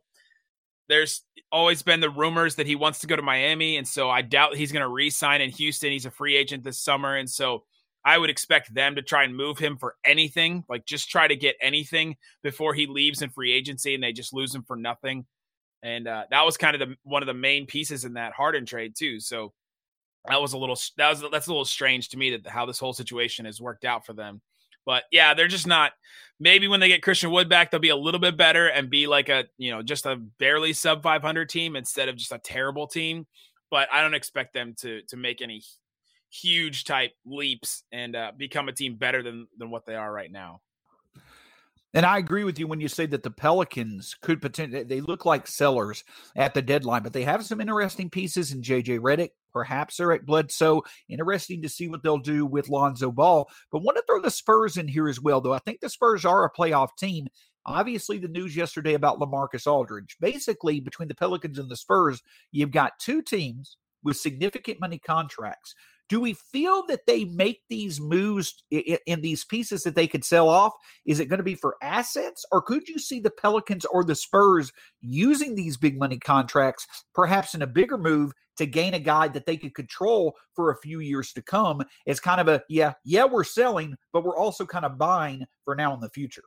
there's 0.91 1.23
always 1.53 1.83
been 1.83 2.01
the 2.01 2.11
rumors 2.11 2.57
that 2.57 2.67
he 2.67 2.77
wants 2.77 2.99
to 3.01 3.07
go 3.07 3.17
to 3.17 3.23
Miami, 3.23 3.77
and 3.77 3.87
so 3.87 4.11
I 4.11 4.23
doubt 4.23 4.57
he's 4.57 4.73
going 4.73 4.83
to 4.83 4.89
re-sign 4.89 5.41
in 5.41 5.51
Houston. 5.51 5.91
He's 5.91 6.07
a 6.07 6.11
free 6.11 6.37
agent 6.37 6.65
this 6.65 6.81
summer, 6.81 7.17
and 7.17 7.31
so 7.31 7.65
I 8.05 8.19
would 8.19 8.31
expect 8.31 8.75
them 8.75 8.97
to 8.97 9.03
try 9.03 9.25
and 9.25 9.37
move 9.37 9.59
him 9.59 9.77
for 9.77 9.95
anything, 10.05 10.65
like 10.69 10.87
just 10.87 11.09
try 11.11 11.29
to 11.29 11.37
get 11.37 11.57
anything 11.61 12.17
before 12.43 12.75
he 12.75 12.87
leaves 12.87 13.23
in 13.23 13.31
free 13.31 13.53
agency, 13.53 13.95
and 13.95 14.03
they 14.03 14.13
just 14.13 14.33
lose 14.33 14.55
him 14.55 14.65
for 14.65 14.77
nothing. 14.77 15.27
And 15.83 16.09
uh, 16.09 16.25
that 16.31 16.45
was 16.45 16.57
kind 16.57 16.75
of 16.75 16.89
the 16.89 16.97
one 17.05 17.23
of 17.23 17.27
the 17.27 17.35
main 17.35 17.67
pieces 17.67 18.05
in 18.05 18.15
that 18.15 18.33
Harden 18.33 18.67
trade 18.67 18.95
too. 18.97 19.21
So 19.21 19.53
that 20.29 20.41
was 20.41 20.53
a 20.53 20.59
little 20.59 20.79
that 20.99 21.09
was 21.09 21.25
that's 21.31 21.47
a 21.47 21.51
little 21.51 21.65
strange 21.65 22.11
to 22.11 22.19
me 22.19 22.37
that 22.37 22.47
how 22.51 22.67
this 22.67 22.79
whole 22.79 22.93
situation 22.93 23.45
has 23.47 23.61
worked 23.61 23.85
out 23.85 24.05
for 24.05 24.13
them. 24.13 24.43
But 24.87 25.05
yeah, 25.11 25.35
they're 25.35 25.49
just 25.49 25.67
not. 25.67 25.93
Maybe 26.39 26.69
when 26.69 26.81
they 26.81 26.89
get 26.89 27.03
Christian 27.03 27.31
Wood 27.31 27.51
back, 27.51 27.71
they'll 27.71 27.81
be 27.81 27.91
a 27.91 27.97
little 27.97 28.21
bit 28.21 28.37
better 28.37 28.67
and 28.67 28.89
be 28.89 29.07
like 29.07 29.29
a 29.29 29.45
you 29.59 29.71
know 29.71 29.83
just 29.83 30.07
a 30.07 30.17
barely 30.17 30.73
sub 30.73 31.03
500 31.03 31.49
team 31.49 31.77
instead 31.77 32.09
of 32.09 32.17
just 32.17 32.33
a 32.33 32.39
terrible 32.39 32.87
team. 32.87 33.27
But 33.71 33.89
I 33.93 34.01
don't 34.01 34.15
expect 34.15 34.55
them 34.55 34.75
to 34.81 35.03
to 35.09 35.17
make 35.17 35.43
any 35.43 35.63
huge 36.31 36.85
type 36.85 37.13
leaps 37.27 37.83
and 37.93 38.15
uh, 38.15 38.33
become 38.37 38.69
a 38.69 38.73
team 38.73 38.97
better 38.97 39.23
than 39.23 39.49
than 39.59 39.71
what 39.71 39.87
they 39.87 39.95
are 39.95 40.13
right 40.13 40.31
now. 40.31 40.61
And 41.93 42.07
I 42.07 42.19
agree 42.19 42.45
with 42.45 42.59
you 42.59 42.69
when 42.69 42.81
you 42.81 42.89
say 42.89 43.07
that 43.07 43.25
the 43.25 43.33
Pelicans 43.33 44.15
could 44.21 44.41
potentially, 44.41 44.85
they 44.85 45.01
look 45.01 45.27
like 45.27 45.49
sellers 45.49 46.05
at 46.37 46.55
the 46.55 46.63
deadline, 46.63 47.03
but 47.03 47.13
they 47.13 47.25
have 47.25 47.45
some 47.45 47.61
interesting 47.61 48.09
pieces 48.11 48.53
in 48.53 48.63
JJ 48.63 49.01
Redick, 49.01 49.31
perhaps 49.53 50.01
Eric 50.01 50.27
Bledsoe. 50.27 50.83
Interesting 51.09 51.63
to 51.63 51.69
see 51.69 51.89
what 51.89 52.03
they'll 52.03 52.19
do 52.19 52.47
with 52.47 52.69
Lonzo 52.69 53.11
Ball. 53.11 53.49
But 53.71 53.83
want 53.83 53.97
to 53.97 54.05
throw 54.07 54.21
the 54.21 54.31
Spurs 54.31 54.77
in 54.77 54.89
here 54.89 55.09
as 55.09 55.21
well, 55.21 55.41
though. 55.41 55.53
I 55.53 55.59
think 55.59 55.81
the 55.81 55.89
Spurs 55.89 56.25
are 56.25 56.45
a 56.45 56.53
playoff 56.53 56.97
team. 56.99 57.29
Obviously, 57.67 58.19
the 58.19 58.29
news 58.29 58.57
yesterday 58.57 58.95
about 58.95 59.19
Lamarcus 59.19 59.67
Aldridge. 59.67 60.17
Basically, 60.21 60.81
between 60.81 61.09
the 61.09 61.15
Pelicans 61.15 61.59
and 61.59 61.71
the 61.71 61.77
Spurs, 61.77 62.23
you've 62.53 62.71
got 62.71 62.99
two 62.99 63.23
teams 63.23 63.77
with 64.03 64.17
significant 64.17 64.81
money 64.81 64.99
contracts 64.99 65.75
do 66.11 66.21
we 66.21 66.35
feel 66.35 66.85
that 66.89 67.07
they 67.07 67.25
make 67.25 67.63
these 67.71 68.01
moves 68.01 68.65
in, 68.71 68.99
in 69.07 69.21
these 69.23 69.45
pieces 69.45 69.85
that 69.85 69.95
they 69.95 70.09
could 70.09 70.25
sell 70.25 70.49
off? 70.49 70.73
Is 71.07 71.21
it 71.21 71.27
going 71.27 71.39
to 71.39 71.45
be 71.45 71.55
for 71.55 71.77
assets, 71.83 72.45
or 72.51 72.61
could 72.61 72.89
you 72.89 72.99
see 72.99 73.21
the 73.21 73.31
Pelicans 73.31 73.85
or 73.87 74.05
the 74.05 74.17
Spurs 74.17 74.73
using 75.01 75.55
these 75.55 75.77
big 75.77 75.99
money 75.99 76.19
contracts, 76.19 76.87
perhaps 77.15 77.55
in 77.55 77.63
a 77.63 77.67
bigger 77.67 77.97
move 77.97 78.33
to 78.57 78.67
gain 78.67 78.93
a 78.93 78.99
guy 78.99 79.29
that 79.29 79.47
they 79.47 79.57
could 79.57 79.75
control 79.75 80.35
for 80.55 80.71
a 80.71 80.81
few 80.81 80.99
years 80.99 81.33
to 81.35 81.43
come? 81.43 81.83
It's 82.05 82.21
kind 82.21 82.41
of 82.41 82.49
a 82.49 82.63
yeah, 82.69 82.95
yeah, 83.05 83.25
we're 83.25 83.45
selling, 83.45 83.95
but 84.13 84.25
we're 84.25 84.37
also 84.37 84.67
kind 84.67 84.85
of 84.85 84.99
buying 84.99 85.47
for 85.65 85.77
now 85.77 85.95
in 85.95 86.01
the 86.01 86.11
future. 86.11 86.43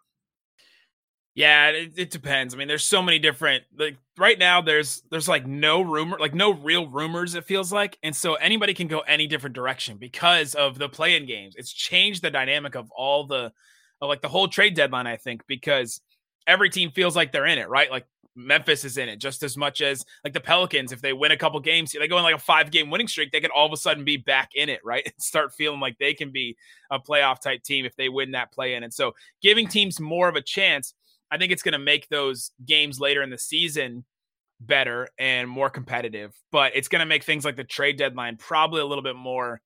Yeah, 1.35 1.69
it, 1.69 1.93
it, 1.97 2.11
depends. 2.11 2.53
I 2.53 2.57
mean, 2.57 2.67
there's 2.67 2.83
so 2.83 3.01
many 3.01 3.17
different 3.17 3.63
like 3.77 3.97
right 4.17 4.37
now 4.37 4.61
there's 4.61 5.01
there's 5.09 5.27
like 5.27 5.47
no 5.47 5.81
rumor, 5.81 6.17
like 6.19 6.35
no 6.35 6.53
real 6.53 6.87
rumors 6.87 7.33
it 7.33 7.45
feels 7.45 7.73
like. 7.73 7.97
And 8.03 8.15
so 8.15 8.35
anybody 8.35 8.75
can 8.75 8.87
go 8.87 8.99
any 8.99 9.25
different 9.25 9.55
direction 9.55 9.97
because 9.97 10.53
of 10.53 10.77
the 10.77 10.89
play-in 10.89 11.25
games. 11.25 11.55
It's 11.57 11.73
changed 11.73 12.21
the 12.21 12.29
dynamic 12.29 12.75
of 12.75 12.91
all 12.91 13.25
the 13.25 13.51
of 13.99 14.09
like 14.09 14.21
the 14.21 14.29
whole 14.29 14.47
trade 14.47 14.75
deadline, 14.75 15.07
I 15.07 15.17
think, 15.17 15.41
because 15.47 16.01
every 16.45 16.69
team 16.69 16.91
feels 16.91 17.15
like 17.15 17.31
they're 17.31 17.47
in 17.47 17.57
it, 17.57 17.69
right? 17.69 17.89
Like 17.89 18.05
Memphis 18.35 18.83
is 18.83 18.97
in 18.97 19.09
it 19.09 19.17
just 19.17 19.43
as 19.43 19.57
much 19.57 19.81
as 19.81 20.05
like 20.23 20.33
the 20.33 20.39
Pelicans. 20.39 20.91
If 20.91 21.01
they 21.01 21.13
win 21.13 21.31
a 21.31 21.37
couple 21.37 21.59
games, 21.59 21.93
they 21.93 22.07
go 22.07 22.17
in 22.17 22.23
like 22.23 22.35
a 22.35 22.39
five 22.39 22.69
game 22.69 22.89
winning 22.91 23.07
streak, 23.07 23.31
they 23.31 23.41
could 23.41 23.51
all 23.51 23.65
of 23.65 23.73
a 23.73 23.77
sudden 23.77 24.03
be 24.03 24.17
back 24.17 24.51
in 24.55 24.69
it, 24.69 24.81
right? 24.83 25.03
And 25.05 25.13
start 25.17 25.53
feeling 25.53 25.79
like 25.79 25.97
they 25.97 26.13
can 26.13 26.31
be 26.31 26.57
a 26.91 26.99
playoff 26.99 27.41
type 27.41 27.63
team 27.63 27.85
if 27.85 27.95
they 27.95 28.09
win 28.09 28.31
that 28.31 28.51
play 28.51 28.75
in. 28.75 28.83
And 28.83 28.93
so 28.93 29.13
giving 29.41 29.67
teams 29.67 29.99
more 29.99 30.29
of 30.29 30.35
a 30.35 30.41
chance 30.41 30.93
I 31.33 31.37
think 31.37 31.51
it's 31.51 31.63
going 31.63 31.73
to 31.73 31.79
make 31.79 32.07
those 32.09 32.51
games 32.63 32.99
later 32.99 33.23
in 33.23 33.31
the 33.31 33.39
season 33.39 34.05
better 34.59 35.07
and 35.17 35.49
more 35.49 35.71
competitive. 35.71 36.31
But 36.51 36.75
it's 36.75 36.87
going 36.87 36.99
to 36.99 37.07
make 37.07 37.23
things 37.23 37.43
like 37.43 37.55
the 37.55 37.63
trade 37.63 37.97
deadline 37.97 38.37
probably 38.37 38.81
a 38.81 38.85
little 38.85 39.03
bit 39.03 39.15
more 39.15 39.59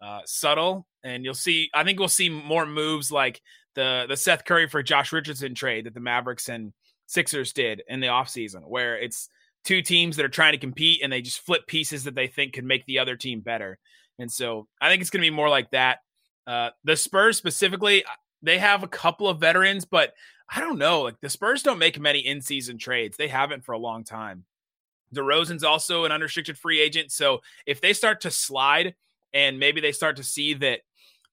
uh, 0.00 0.20
subtle. 0.24 0.86
And 1.02 1.24
you'll 1.24 1.34
see, 1.34 1.68
I 1.74 1.82
think 1.82 1.98
we'll 1.98 2.08
see 2.08 2.28
more 2.28 2.64
moves 2.64 3.10
like 3.10 3.40
the 3.74 4.06
the 4.08 4.16
Seth 4.16 4.44
Curry 4.44 4.68
for 4.68 4.82
Josh 4.82 5.12
Richardson 5.12 5.54
trade 5.54 5.86
that 5.86 5.94
the 5.94 6.00
Mavericks 6.00 6.48
and 6.48 6.72
Sixers 7.06 7.52
did 7.52 7.82
in 7.88 7.98
the 7.98 8.06
offseason, 8.06 8.62
where 8.68 8.96
it's 8.96 9.28
two 9.64 9.82
teams 9.82 10.16
that 10.16 10.24
are 10.24 10.30
trying 10.30 10.52
to 10.52 10.58
compete 10.58 11.00
and 11.02 11.12
they 11.12 11.22
just 11.22 11.40
flip 11.40 11.66
pieces 11.66 12.04
that 12.04 12.14
they 12.14 12.28
think 12.28 12.52
could 12.52 12.64
make 12.64 12.86
the 12.86 13.00
other 13.00 13.16
team 13.16 13.40
better. 13.40 13.78
And 14.20 14.30
so 14.30 14.68
I 14.80 14.88
think 14.88 15.00
it's 15.00 15.10
going 15.10 15.22
to 15.22 15.30
be 15.30 15.34
more 15.34 15.48
like 15.48 15.70
that. 15.72 15.98
Uh, 16.46 16.70
the 16.84 16.96
Spurs 16.96 17.36
specifically, 17.36 18.04
they 18.42 18.58
have 18.58 18.82
a 18.82 18.88
couple 18.88 19.28
of 19.28 19.40
veterans, 19.40 19.84
but 19.84 20.14
I 20.50 20.60
don't 20.60 20.78
know. 20.78 21.02
Like 21.02 21.20
the 21.20 21.30
Spurs 21.30 21.62
don't 21.62 21.78
make 21.78 21.98
many 22.00 22.20
in 22.20 22.40
season 22.40 22.76
trades. 22.76 23.16
They 23.16 23.28
haven't 23.28 23.64
for 23.64 23.72
a 23.72 23.78
long 23.78 24.04
time. 24.04 24.44
DeRozan's 25.14 25.64
also 25.64 26.04
an 26.04 26.12
unrestricted 26.12 26.58
free 26.58 26.80
agent. 26.80 27.12
So 27.12 27.40
if 27.66 27.80
they 27.80 27.92
start 27.92 28.22
to 28.22 28.30
slide 28.30 28.94
and 29.32 29.58
maybe 29.58 29.80
they 29.80 29.92
start 29.92 30.16
to 30.16 30.24
see 30.24 30.54
that 30.54 30.80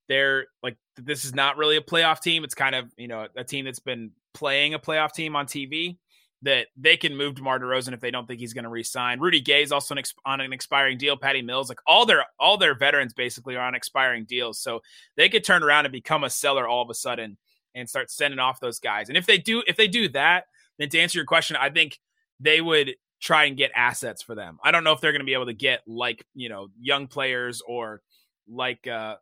they're 0.08 0.48
like, 0.64 0.78
this 0.98 1.26
is 1.26 1.34
not 1.34 1.58
really 1.58 1.78
a 1.78 1.82
playoff 1.82 2.22
team, 2.22 2.44
it's 2.44 2.56
kind 2.56 2.76
of, 2.76 2.92
you 2.98 3.08
know, 3.08 3.28
a 3.36 3.44
team 3.44 3.66
that's 3.66 3.80
been 3.80 4.12
playing 4.34 4.74
a 4.74 4.80
playoff 4.80 5.14
team 5.14 5.36
on 5.36 5.46
TV, 5.46 5.98
that 6.44 6.68
they 6.78 6.98
can 6.98 7.18
move 7.18 7.36
DeMar 7.36 7.60
DeRozan 7.60 7.94
if 7.94 8.00
they 8.00 8.12
don't 8.12 8.28
think 8.28 8.40
he's 8.40 8.54
going 8.54 8.64
to 8.64 8.70
resign. 8.70 9.20
Rudy 9.20 9.42
Gay 9.42 9.64
is 9.64 9.72
also 9.72 9.96
an 9.96 10.00
ex- 10.00 10.14
on 10.26 10.40
an 10.40 10.54
expiring 10.54 10.98
deal. 10.98 11.18
Patty 11.18 11.42
Mills, 11.42 11.70
like 11.70 11.80
all 11.88 12.06
their 12.06 12.26
all 12.40 12.58
their 12.58 12.76
veterans 12.76 13.14
basically 13.14 13.56
are 13.56 13.66
on 13.66 13.74
expiring 13.74 14.26
deals, 14.26 14.60
so 14.60 14.82
they 15.16 15.30
could 15.30 15.44
turn 15.44 15.64
around 15.64 15.86
and 15.86 15.92
become 15.92 16.24
a 16.24 16.30
seller 16.30 16.68
all 16.68 16.84
of 16.84 16.92
a 16.92 16.94
sudden 16.94 17.38
and 17.78 17.90
start 17.90 18.12
sending 18.12 18.40
off 18.40 18.60
those 18.60 18.80
guys. 18.80 19.10
And 19.10 19.18
if 19.18 19.26
they 19.26 19.38
do, 19.38 19.64
if 19.68 19.78
they 19.78 19.88
do 19.88 20.10
that, 20.10 20.46
then 20.80 20.90
to 20.90 21.00
answer 21.00 21.18
your 21.18 21.26
question, 21.26 21.56
I 21.56 21.70
think 21.70 22.00
they 22.40 22.62
would 22.62 22.96
try 23.22 23.46
and 23.46 23.58
get 23.58 23.72
assets 23.76 24.22
for 24.22 24.36
them. 24.36 24.58
I 24.64 24.72
don't 24.72 24.84
know 24.84 24.92
if 24.92 25.02
they're 25.02 25.12
going 25.12 25.22
to 25.22 25.26
be 25.26 25.34
able 25.34 25.48
to 25.48 25.54
get 25.54 25.82
like, 25.88 26.26
you 26.34 26.50
know, 26.50 26.68
young 26.80 27.08
players 27.08 27.62
or 27.68 28.02
like 28.50 28.88
uh 28.88 29.16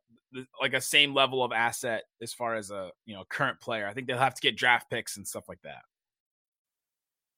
like 0.61 0.73
a 0.73 0.81
same 0.81 1.13
level 1.13 1.43
of 1.43 1.51
asset 1.53 2.03
as 2.21 2.33
far 2.33 2.55
as 2.55 2.69
a, 2.69 2.91
you 3.05 3.15
know, 3.15 3.23
current 3.29 3.59
player. 3.59 3.87
I 3.87 3.93
think 3.93 4.07
they'll 4.07 4.17
have 4.17 4.35
to 4.35 4.41
get 4.41 4.57
draft 4.57 4.89
picks 4.89 5.17
and 5.17 5.27
stuff 5.27 5.47
like 5.47 5.61
that. 5.63 5.83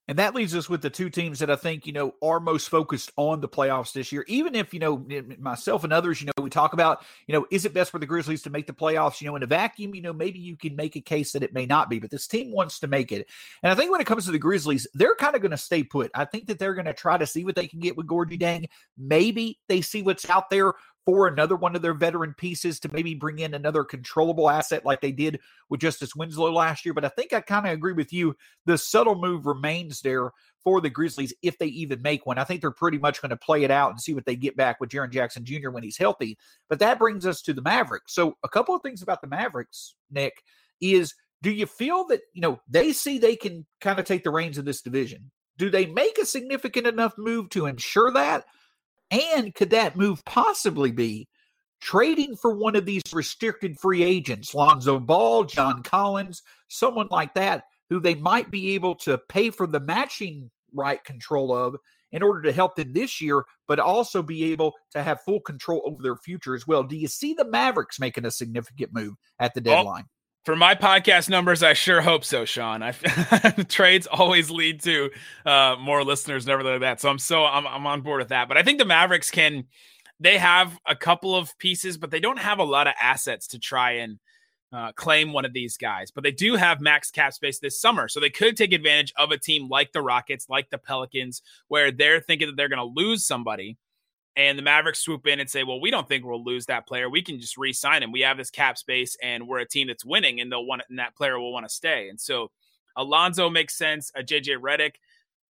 And 0.08 0.18
that 0.18 0.34
leaves 0.34 0.54
us 0.54 0.70
with 0.70 0.80
the 0.80 0.88
two 0.88 1.10
teams 1.10 1.38
that 1.40 1.50
I 1.50 1.56
think, 1.56 1.86
you 1.86 1.92
know, 1.92 2.14
are 2.22 2.40
most 2.40 2.70
focused 2.70 3.12
on 3.16 3.42
the 3.42 3.48
playoffs 3.48 3.92
this 3.92 4.10
year. 4.10 4.24
Even 4.26 4.54
if, 4.54 4.72
you 4.72 4.80
know, 4.80 5.06
myself 5.38 5.84
and 5.84 5.92
others, 5.92 6.20
you 6.20 6.26
know, 6.26 6.42
we 6.42 6.48
talk 6.48 6.72
about, 6.72 7.04
you 7.26 7.34
know, 7.34 7.46
is 7.50 7.66
it 7.66 7.74
best 7.74 7.90
for 7.90 7.98
the 7.98 8.06
Grizzlies 8.06 8.40
to 8.42 8.50
make 8.50 8.66
the 8.66 8.72
playoffs? 8.72 9.20
You 9.20 9.28
know, 9.28 9.36
in 9.36 9.42
a 9.42 9.46
vacuum, 9.46 9.94
you 9.94 10.00
know, 10.00 10.14
maybe 10.14 10.38
you 10.38 10.56
can 10.56 10.74
make 10.74 10.96
a 10.96 11.02
case 11.02 11.32
that 11.32 11.42
it 11.42 11.52
may 11.52 11.66
not 11.66 11.90
be, 11.90 11.98
but 11.98 12.10
this 12.10 12.26
team 12.26 12.52
wants 12.52 12.80
to 12.80 12.86
make 12.86 13.12
it. 13.12 13.28
And 13.62 13.70
I 13.70 13.74
think 13.74 13.90
when 13.90 14.00
it 14.00 14.06
comes 14.06 14.24
to 14.24 14.30
the 14.30 14.38
Grizzlies, 14.38 14.86
they're 14.94 15.14
kind 15.14 15.36
of 15.36 15.42
going 15.42 15.50
to 15.50 15.58
stay 15.58 15.84
put. 15.84 16.10
I 16.14 16.24
think 16.24 16.46
that 16.46 16.58
they're 16.58 16.74
going 16.74 16.86
to 16.86 16.94
try 16.94 17.18
to 17.18 17.26
see 17.26 17.44
what 17.44 17.54
they 17.54 17.68
can 17.68 17.80
get 17.80 17.96
with 17.96 18.06
Gorgui 18.06 18.40
Dieng. 18.40 18.68
Maybe 18.96 19.60
they 19.68 19.82
see 19.82 20.00
what's 20.00 20.28
out 20.30 20.48
there 20.48 20.72
for 21.04 21.26
another 21.26 21.56
one 21.56 21.74
of 21.74 21.80
their 21.80 21.94
veteran 21.94 22.34
pieces 22.36 22.78
to 22.80 22.92
maybe 22.92 23.14
bring 23.14 23.38
in 23.38 23.54
another 23.54 23.82
controllable 23.82 24.50
asset 24.50 24.84
like 24.84 25.00
they 25.00 25.12
did 25.12 25.40
with 25.70 25.80
Justice 25.80 26.14
Winslow 26.14 26.52
last 26.52 26.84
year. 26.84 26.92
But 26.92 27.04
I 27.04 27.08
think 27.08 27.32
I 27.32 27.40
kind 27.40 27.66
of 27.66 27.72
agree 27.72 27.94
with 27.94 28.12
you. 28.12 28.36
The 28.66 28.76
subtle 28.76 29.14
move 29.14 29.46
remains 29.46 30.02
there 30.02 30.32
for 30.62 30.80
the 30.80 30.90
Grizzlies 30.90 31.32
if 31.42 31.56
they 31.56 31.66
even 31.66 32.02
make 32.02 32.26
one. 32.26 32.36
I 32.36 32.44
think 32.44 32.60
they're 32.60 32.70
pretty 32.70 32.98
much 32.98 33.22
going 33.22 33.30
to 33.30 33.36
play 33.36 33.64
it 33.64 33.70
out 33.70 33.90
and 33.90 34.00
see 34.00 34.12
what 34.12 34.26
they 34.26 34.36
get 34.36 34.56
back 34.56 34.80
with 34.80 34.90
Jaren 34.90 35.10
Jackson 35.10 35.44
Jr. 35.44 35.70
when 35.70 35.82
he's 35.82 35.96
healthy. 35.96 36.36
But 36.68 36.78
that 36.80 36.98
brings 36.98 37.24
us 37.24 37.40
to 37.42 37.54
the 37.54 37.62
Mavericks. 37.62 38.14
So 38.14 38.36
a 38.42 38.48
couple 38.48 38.74
of 38.74 38.82
things 38.82 39.00
about 39.00 39.22
the 39.22 39.28
Mavericks, 39.28 39.94
Nick, 40.10 40.42
is 40.80 41.14
do 41.42 41.50
you 41.50 41.66
feel 41.66 42.06
that, 42.08 42.20
you 42.34 42.42
know, 42.42 42.60
they 42.68 42.92
see 42.92 43.18
they 43.18 43.36
can 43.36 43.64
kind 43.80 43.98
of 43.98 44.04
take 44.04 44.24
the 44.24 44.30
reins 44.30 44.58
of 44.58 44.64
this 44.64 44.82
division? 44.82 45.30
Do 45.56 45.70
they 45.70 45.86
make 45.86 46.18
a 46.18 46.26
significant 46.26 46.86
enough 46.86 47.14
move 47.16 47.48
to 47.50 47.66
ensure 47.66 48.12
that? 48.12 48.44
And 49.10 49.54
could 49.54 49.70
that 49.70 49.96
move 49.96 50.24
possibly 50.24 50.92
be 50.92 51.28
trading 51.80 52.36
for 52.36 52.54
one 52.54 52.76
of 52.76 52.84
these 52.84 53.02
restricted 53.12 53.78
free 53.78 54.02
agents, 54.02 54.54
Lonzo 54.54 54.98
Ball, 54.98 55.44
John 55.44 55.82
Collins, 55.82 56.42
someone 56.68 57.08
like 57.10 57.34
that, 57.34 57.64
who 57.88 58.00
they 58.00 58.14
might 58.14 58.50
be 58.50 58.74
able 58.74 58.94
to 58.96 59.18
pay 59.28 59.50
for 59.50 59.66
the 59.66 59.80
matching 59.80 60.50
right 60.74 61.02
control 61.04 61.54
of 61.54 61.76
in 62.12 62.22
order 62.22 62.42
to 62.42 62.52
help 62.52 62.76
them 62.76 62.92
this 62.92 63.20
year, 63.20 63.44
but 63.66 63.78
also 63.78 64.22
be 64.22 64.52
able 64.52 64.72
to 64.92 65.02
have 65.02 65.22
full 65.22 65.40
control 65.40 65.82
over 65.86 66.02
their 66.02 66.16
future 66.16 66.54
as 66.54 66.66
well. 66.66 66.82
Do 66.82 66.96
you 66.96 67.08
see 67.08 67.34
the 67.34 67.48
Mavericks 67.48 68.00
making 68.00 68.24
a 68.24 68.30
significant 68.30 68.92
move 68.92 69.14
at 69.38 69.54
the 69.54 69.60
deadline? 69.60 70.04
For 70.48 70.56
my 70.56 70.74
podcast 70.74 71.28
numbers, 71.28 71.62
I 71.62 71.74
sure 71.74 72.00
hope 72.00 72.24
so, 72.24 72.46
Shawn. 72.46 72.82
I, 72.82 72.92
trades 73.68 74.06
always 74.06 74.50
lead 74.50 74.80
to 74.84 75.10
uh, 75.44 75.76
more 75.78 76.02
listeners, 76.02 76.46
never 76.46 76.62
like 76.62 76.80
that. 76.80 77.02
So 77.02 77.10
I'm 77.10 77.18
so 77.18 77.44
I'm, 77.44 77.66
I'm 77.66 77.86
on 77.86 78.00
board 78.00 78.20
with 78.20 78.30
that. 78.30 78.48
But 78.48 78.56
I 78.56 78.62
think 78.62 78.78
the 78.78 78.86
Mavericks 78.86 79.30
can. 79.30 79.64
They 80.20 80.38
have 80.38 80.78
a 80.86 80.96
couple 80.96 81.36
of 81.36 81.58
pieces, 81.58 81.98
but 81.98 82.10
they 82.10 82.18
don't 82.18 82.38
have 82.38 82.60
a 82.60 82.64
lot 82.64 82.86
of 82.86 82.94
assets 82.98 83.48
to 83.48 83.58
try 83.58 83.90
and 83.90 84.18
uh, 84.72 84.92
claim 84.92 85.34
one 85.34 85.44
of 85.44 85.52
these 85.52 85.76
guys. 85.76 86.10
But 86.10 86.24
they 86.24 86.32
do 86.32 86.56
have 86.56 86.80
max 86.80 87.10
cap 87.10 87.34
space 87.34 87.58
this 87.58 87.78
summer, 87.78 88.08
so 88.08 88.18
they 88.18 88.30
could 88.30 88.56
take 88.56 88.72
advantage 88.72 89.12
of 89.18 89.32
a 89.32 89.38
team 89.38 89.68
like 89.68 89.92
the 89.92 90.00
Rockets, 90.00 90.48
like 90.48 90.70
the 90.70 90.78
Pelicans, 90.78 91.42
where 91.66 91.92
they're 91.92 92.20
thinking 92.20 92.46
that 92.46 92.56
they're 92.56 92.70
going 92.70 92.78
to 92.78 92.84
lose 92.98 93.26
somebody 93.26 93.76
and 94.38 94.56
the 94.56 94.62
Mavericks 94.62 95.00
swoop 95.00 95.26
in 95.26 95.40
and 95.40 95.50
say, 95.50 95.64
"Well, 95.64 95.80
we 95.80 95.90
don't 95.90 96.08
think 96.08 96.24
we'll 96.24 96.42
lose 96.42 96.66
that 96.66 96.86
player. 96.86 97.10
We 97.10 97.22
can 97.22 97.40
just 97.40 97.58
re-sign 97.58 98.02
him. 98.02 98.12
We 98.12 98.20
have 98.20 98.38
this 98.38 98.50
cap 98.50 98.78
space, 98.78 99.16
and 99.20 99.48
we're 99.48 99.58
a 99.58 99.68
team 99.68 99.88
that's 99.88 100.04
winning, 100.04 100.40
and 100.40 100.50
they'll 100.50 100.64
want, 100.64 100.82
and 100.88 101.00
that 101.00 101.16
player 101.16 101.38
will 101.38 101.52
want 101.52 101.66
to 101.66 101.74
stay." 101.74 102.08
And 102.08 102.18
so, 102.18 102.50
Alonzo 102.96 103.50
makes 103.50 103.76
sense. 103.76 104.12
A 104.14 104.22
JJ 104.22 104.56
Redick 104.56 104.94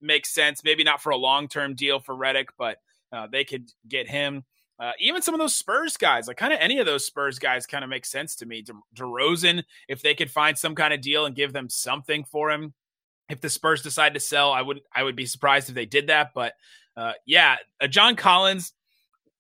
makes 0.03 0.33
sense. 0.33 0.63
Maybe 0.63 0.85
not 0.85 1.03
for 1.03 1.11
a 1.11 1.17
long-term 1.17 1.75
deal 1.75 1.99
for 1.99 2.15
Redick, 2.15 2.49
but 2.59 2.77
uh, 3.11 3.27
they 3.27 3.45
could 3.45 3.71
get 3.89 4.09
him. 4.09 4.45
Uh, 4.79 4.93
even 4.99 5.23
some 5.23 5.35
of 5.35 5.41
those 5.41 5.55
Spurs 5.55 5.97
guys, 5.97 6.29
like 6.29 6.37
kind 6.37 6.53
of 6.53 6.59
any 6.61 6.79
of 6.79 6.87
those 6.87 7.07
Spurs 7.07 7.39
guys, 7.39 7.67
kind 7.67 7.85
of 7.85 7.91
makes 7.91 8.11
sense 8.11 8.37
to 8.37 8.47
me. 8.47 8.61
De- 8.61 8.73
DeRozan, 8.95 9.63
if 9.89 10.03
they 10.03 10.15
could 10.15 10.31
find 10.31 10.59
some 10.59 10.75
kind 10.75 10.93
of 10.93 11.01
deal 11.01 11.27
and 11.27 11.35
give 11.35 11.53
them 11.53 11.71
something 11.71 12.25
for 12.25 12.51
him, 12.51 12.75
if 13.31 13.41
the 13.41 13.49
Spurs 13.49 13.83
decide 13.83 14.13
to 14.15 14.21
sell, 14.21 14.53
I 14.53 14.61
would 14.61 14.81
I 14.95 15.05
would 15.05 15.17
be 15.17 15.27
surprised 15.27 15.71
if 15.71 15.75
they 15.75 15.87
did 15.87 16.09
that. 16.09 16.33
But 16.35 16.55
uh, 16.97 17.13
yeah, 17.27 17.57
uh, 17.81 17.87
John 17.87 18.17
Collins 18.17 18.73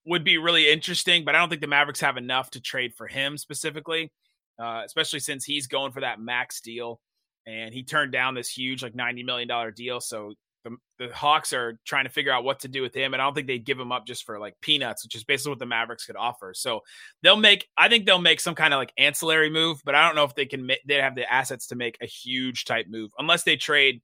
would 0.06 0.24
be 0.24 0.38
really 0.38 0.70
interesting, 0.70 1.24
but 1.24 1.34
I 1.34 1.38
don't 1.38 1.48
think 1.48 1.60
the 1.60 1.66
Mavericks 1.66 2.00
have 2.00 2.16
enough 2.16 2.50
to 2.50 2.60
trade 2.60 2.94
for 2.94 3.06
him 3.06 3.38
specifically, 3.38 4.12
uh, 4.58 4.82
especially 4.84 5.20
since 5.20 5.44
he's 5.44 5.66
going 5.66 5.92
for 5.92 6.00
that 6.00 6.20
max 6.20 6.60
deal 6.60 7.00
and 7.46 7.74
he 7.74 7.82
turned 7.82 8.12
down 8.12 8.34
this 8.34 8.48
huge 8.48 8.82
like 8.82 8.94
ninety 8.94 9.22
million 9.22 9.48
dollar 9.48 9.70
deal. 9.70 10.00
So 10.00 10.34
the, 10.64 10.76
the 10.98 11.14
Hawks 11.14 11.52
are 11.52 11.78
trying 11.84 12.04
to 12.04 12.10
figure 12.10 12.32
out 12.32 12.44
what 12.44 12.60
to 12.60 12.68
do 12.68 12.80
with 12.80 12.94
him, 12.94 13.12
and 13.12 13.20
I 13.20 13.26
don't 13.26 13.34
think 13.34 13.46
they'd 13.46 13.64
give 13.64 13.78
him 13.78 13.92
up 13.92 14.06
just 14.06 14.24
for 14.24 14.38
like 14.38 14.54
peanuts, 14.60 15.04
which 15.04 15.14
is 15.14 15.24
basically 15.24 15.50
what 15.50 15.58
the 15.58 15.66
Mavericks 15.66 16.06
could 16.06 16.16
offer. 16.16 16.52
So 16.54 16.80
they'll 17.22 17.36
make, 17.36 17.68
I 17.76 17.88
think 17.88 18.06
they'll 18.06 18.18
make 18.18 18.40
some 18.40 18.54
kind 18.54 18.72
of 18.72 18.78
like 18.78 18.92
ancillary 18.96 19.50
move, 19.50 19.82
but 19.84 19.94
I 19.94 20.06
don't 20.06 20.16
know 20.16 20.24
if 20.24 20.34
they 20.34 20.46
can. 20.46 20.70
They 20.86 20.94
have 20.94 21.14
the 21.14 21.30
assets 21.30 21.66
to 21.68 21.76
make 21.76 21.98
a 22.00 22.06
huge 22.06 22.64
type 22.64 22.86
move 22.88 23.10
unless 23.18 23.42
they 23.42 23.56
trade 23.56 24.00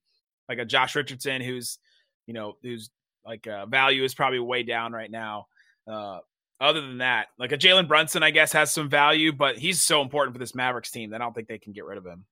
like 0.49 0.59
a 0.59 0.67
Josh 0.67 0.95
Richardson, 0.95 1.41
who's 1.41 1.79
you 2.27 2.35
know 2.35 2.55
who's 2.63 2.91
like 3.25 3.47
uh, 3.47 3.67
value 3.67 4.05
is 4.05 4.15
probably 4.15 4.39
way 4.39 4.63
down 4.63 4.93
right 4.93 5.11
now. 5.11 5.47
Uh, 5.91 6.19
other 6.61 6.83
than 6.83 6.99
that, 6.99 7.29
like 7.39 7.53
a 7.53 7.59
Jalen 7.59 7.89
Brunson, 7.89 8.23
I 8.23 8.31
guess 8.31 8.53
has 8.53 8.71
some 8.71 8.91
value, 8.91 9.33
but 9.33 9.57
he's 9.57 9.81
so 9.81 10.03
important 10.03 10.35
for 10.35 10.39
this 10.39 10.55
Mavericks 10.55 10.91
team 10.91 11.11
that 11.11 11.21
I 11.21 11.25
don't 11.25 11.35
think 11.35 11.49
they 11.49 11.59
can 11.59 11.73
get 11.73 11.85
rid 11.87 11.97
of 11.97 12.05
him. 12.05 12.25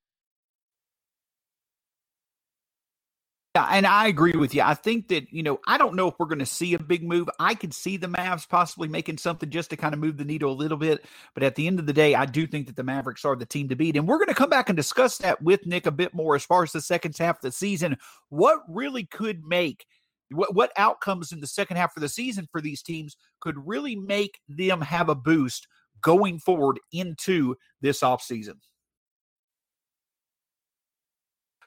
Yeah, 3.57 3.67
and 3.73 3.87
I 3.87 4.07
agree 4.07 4.37
with 4.37 4.55
you. 4.55 4.63
I 4.63 4.75
think 4.75 5.09
that, 5.09 5.33
you 5.33 5.43
know, 5.43 5.59
I 5.67 5.79
don't 5.79 5.97
know 5.97 6.09
if 6.09 6.15
we're 6.19 6.27
going 6.27 6.39
to 6.39 6.47
see 6.47 6.75
a 6.75 6.79
big 6.79 7.03
move. 7.03 7.29
I 7.41 7.55
could 7.55 7.73
see 7.73 7.97
the 7.97 8.07
Mavs 8.07 8.49
possibly 8.49 8.87
making 8.87 9.19
something 9.19 9.49
just 9.49 9.71
to 9.71 9.77
kind 9.77 9.95
of 9.95 10.01
move 10.01 10.19
the 10.19 10.25
needle 10.25 10.53
a 10.53 10.55
little 10.55 10.77
bit. 10.77 11.05
But 11.35 11.43
at 11.43 11.55
the 11.55 11.67
end 11.67 11.81
of 11.81 11.87
the 11.87 11.95
day, 11.95 12.15
I 12.15 12.27
do 12.27 12.47
think 12.47 12.67
that 12.67 12.77
the 12.77 12.85
Mavericks 12.85 13.25
are 13.25 13.35
the 13.35 13.47
team 13.47 13.71
to 13.71 13.77
beat. 13.77 13.97
And 13.97 14.07
we're 14.07 14.19
going 14.19 14.29
to 14.29 14.35
come 14.35 14.51
back 14.51 14.69
and 14.69 14.77
discuss 14.77 15.19
that 15.19 15.43
with 15.43 15.67
Nick 15.67 15.87
a 15.87 15.91
bit 15.91 16.15
more 16.15 16.37
as 16.37 16.45
far 16.45 16.63
as 16.63 16.73
the 16.73 16.83
second 16.83 17.17
half 17.17 17.37
of 17.37 17.43
the 17.43 17.51
season. 17.51 17.97
What 18.29 18.61
really 18.69 19.07
could 19.07 19.43
make 19.45 19.87
what, 20.31 20.55
what 20.55 20.73
outcomes 20.77 21.33
in 21.33 21.41
the 21.41 21.47
second 21.47 21.77
half 21.77 21.97
of 21.97 22.01
the 22.01 22.09
season 22.09 22.49
for 22.51 22.61
these 22.61 22.83
teams 22.83 23.17
could 23.41 23.57
really 23.67 23.97
make 23.97 24.41
them 24.49 24.81
have 24.81 25.09
a 25.09 25.15
boost 25.15 25.67
going 26.03 26.39
forward 26.39 26.79
into 26.93 27.57
this 27.81 28.01
offseason. 28.01 28.55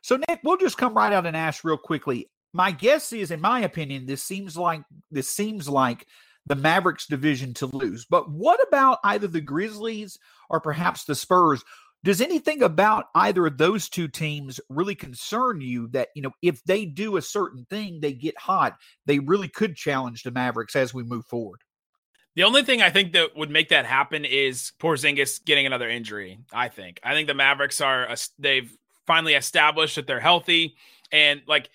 So, 0.02 0.18
Nick, 0.28 0.40
we'll 0.44 0.58
just 0.58 0.78
come 0.78 0.96
right 0.96 1.14
out 1.14 1.28
and 1.28 1.38
ask 1.38 1.64
real 1.64 1.78
quickly. 1.78 2.30
My 2.54 2.72
guess 2.72 3.14
is, 3.14 3.32
in 3.32 3.40
my 3.40 3.62
opinion, 3.62 4.06
this 4.06 4.24
seems 4.24 4.58
like 4.58 4.82
this 5.12 5.30
seems 5.30 5.70
like 5.70 6.08
the 6.48 6.56
Mavericks 6.56 7.06
division 7.06 7.54
to 7.56 7.68
lose. 7.68 8.06
But 8.10 8.30
what 8.30 8.60
about 8.68 8.98
either 9.04 9.28
the 9.28 9.42
Grizzlies 9.42 10.18
or 10.50 10.60
perhaps 10.60 11.06
the 11.06 11.16
Spurs? 11.16 11.64
Does 12.04 12.22
anything 12.22 12.64
about 12.64 13.06
either 13.14 13.46
of 13.46 13.58
those 13.58 13.88
two 13.88 14.08
teams 14.08 14.60
really 14.70 14.96
concern 14.96 15.62
you 15.62 15.88
that, 15.90 16.10
you 16.16 16.22
know, 16.24 16.32
if 16.42 16.64
they 16.64 16.86
do 16.86 17.18
a 17.18 17.22
certain 17.22 17.66
thing, 17.70 18.00
they 18.00 18.14
get 18.14 18.38
hot, 18.40 18.78
they 19.06 19.20
really 19.20 19.48
could 19.48 19.76
challenge 19.76 20.24
the 20.24 20.32
Mavericks 20.32 20.76
as 20.76 20.94
we 20.94 21.04
move 21.04 21.26
forward? 21.28 21.62
The 22.36 22.44
only 22.44 22.64
thing 22.64 22.82
I 22.82 22.90
think 22.90 23.14
that 23.14 23.36
would 23.36 23.52
make 23.52 23.70
that 23.70 23.86
happen 23.86 24.26
is 24.26 24.72
Porzingis 24.80 25.44
getting 25.46 25.66
another 25.66 25.90
injury. 25.90 26.40
I 26.52 26.70
think. 26.70 27.00
I 27.04 27.14
think 27.14 27.28
the 27.28 27.34
Mavericks 27.34 27.82
are 27.82 28.16
they've 28.40 28.76
finally 29.06 29.34
established 29.34 29.96
that 29.96 30.08
they're 30.08 30.20
healthy 30.20 30.76
and 31.12 31.42
like 31.48 31.70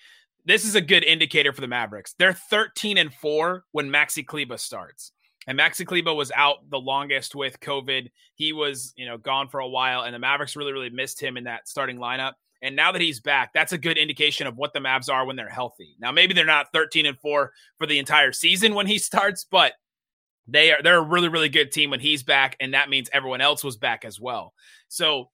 this 0.45 0.63
is 0.65 0.75
a 0.75 0.81
good 0.81 1.03
indicator 1.03 1.51
for 1.51 1.61
the 1.61 1.67
Mavericks. 1.67 2.15
They're 2.17 2.33
13 2.33 2.97
and 2.97 3.13
4 3.13 3.65
when 3.73 3.89
Maxi 3.89 4.25
Kleber 4.25 4.57
starts. 4.57 5.11
And 5.47 5.57
Maxi 5.57 5.85
Kleber 5.85 6.13
was 6.13 6.31
out 6.35 6.69
the 6.69 6.79
longest 6.79 7.33
with 7.33 7.59
COVID. 7.61 8.11
He 8.35 8.51
was, 8.51 8.93
you 8.97 9.05
know, 9.05 9.17
gone 9.17 9.47
for 9.47 9.61
a 9.61 9.67
while, 9.67 10.01
and 10.01 10.13
the 10.13 10.19
Mavericks 10.19 10.55
really, 10.55 10.73
really 10.73 10.89
missed 10.89 11.21
him 11.21 11.37
in 11.37 11.45
that 11.45 11.67
starting 11.67 11.97
lineup. 11.97 12.33
And 12.61 12.75
now 12.75 12.91
that 12.91 13.01
he's 13.01 13.19
back, 13.19 13.53
that's 13.53 13.71
a 13.71 13.77
good 13.77 13.97
indication 13.97 14.47
of 14.47 14.57
what 14.57 14.73
the 14.73 14.79
Mavs 14.79 15.11
are 15.11 15.25
when 15.25 15.35
they're 15.35 15.49
healthy. 15.49 15.95
Now, 15.99 16.11
maybe 16.11 16.33
they're 16.33 16.45
not 16.45 16.73
13 16.73 17.05
and 17.05 17.19
4 17.19 17.51
for 17.77 17.87
the 17.87 17.99
entire 17.99 18.31
season 18.31 18.75
when 18.75 18.87
he 18.87 18.97
starts, 18.97 19.45
but 19.49 19.73
they 20.47 20.71
are 20.71 20.81
they're 20.81 20.97
a 20.97 21.01
really, 21.01 21.29
really 21.29 21.49
good 21.49 21.71
team 21.71 21.91
when 21.91 21.99
he's 21.99 22.23
back, 22.23 22.55
and 22.59 22.73
that 22.73 22.89
means 22.89 23.09
everyone 23.13 23.41
else 23.41 23.63
was 23.63 23.77
back 23.77 24.05
as 24.05 24.19
well. 24.19 24.53
So 24.87 25.29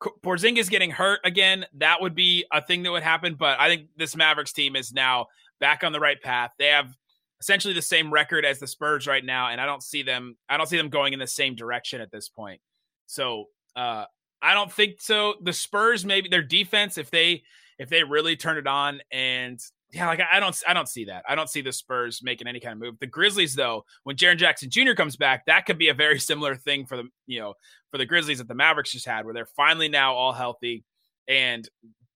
Porzingis 0.00 0.70
getting 0.70 0.90
hurt 0.90 1.20
again, 1.24 1.66
that 1.74 2.00
would 2.00 2.14
be 2.14 2.44
a 2.52 2.60
thing 2.60 2.82
that 2.82 2.92
would 2.92 3.02
happen. 3.02 3.34
But 3.34 3.58
I 3.58 3.68
think 3.68 3.88
this 3.96 4.16
Mavericks 4.16 4.52
team 4.52 4.76
is 4.76 4.92
now 4.92 5.26
back 5.60 5.84
on 5.84 5.92
the 5.92 6.00
right 6.00 6.20
path. 6.20 6.50
They 6.58 6.66
have 6.66 6.94
essentially 7.40 7.74
the 7.74 7.82
same 7.82 8.12
record 8.12 8.44
as 8.44 8.58
the 8.58 8.66
Spurs 8.66 9.06
right 9.06 9.24
now, 9.24 9.48
and 9.48 9.60
I 9.60 9.66
don't 9.66 9.82
see 9.82 10.02
them. 10.02 10.36
I 10.48 10.56
don't 10.56 10.66
see 10.66 10.76
them 10.76 10.88
going 10.88 11.12
in 11.12 11.18
the 11.18 11.26
same 11.26 11.54
direction 11.54 12.00
at 12.00 12.10
this 12.10 12.28
point. 12.28 12.60
So 13.06 13.46
uh, 13.74 14.04
I 14.42 14.54
don't 14.54 14.72
think 14.72 15.00
so. 15.00 15.34
The 15.42 15.52
Spurs, 15.52 16.04
maybe 16.04 16.28
their 16.28 16.42
defense, 16.42 16.98
if 16.98 17.10
they 17.10 17.42
if 17.78 17.88
they 17.88 18.02
really 18.02 18.36
turn 18.36 18.56
it 18.56 18.66
on, 18.66 19.00
and 19.10 19.60
yeah, 19.92 20.06
like 20.06 20.20
I 20.20 20.40
don't 20.40 20.56
I 20.66 20.74
don't 20.74 20.88
see 20.88 21.04
that. 21.06 21.24
I 21.28 21.34
don't 21.34 21.48
see 21.48 21.60
the 21.60 21.72
Spurs 21.72 22.20
making 22.22 22.48
any 22.48 22.60
kind 22.60 22.72
of 22.72 22.78
move. 22.78 22.98
The 23.00 23.06
Grizzlies, 23.06 23.54
though, 23.54 23.84
when 24.04 24.16
Jaren 24.16 24.38
Jackson 24.38 24.70
Jr. 24.70 24.92
comes 24.92 25.16
back, 25.16 25.46
that 25.46 25.66
could 25.66 25.78
be 25.78 25.88
a 25.88 25.94
very 25.94 26.18
similar 26.30 26.56
thing 26.56 26.86
for 26.86 26.96
the 26.96 27.08
you 27.26 27.40
know 27.40 27.54
for 27.90 27.98
the 27.98 28.06
Grizzlies 28.06 28.38
that 28.38 28.48
the 28.48 28.54
Mavericks 28.54 28.92
just 28.92 29.06
had, 29.06 29.24
where 29.24 29.34
they're 29.34 29.46
finally 29.46 29.88
now 29.88 30.14
all 30.14 30.32
healthy 30.32 30.84
and 31.28 31.68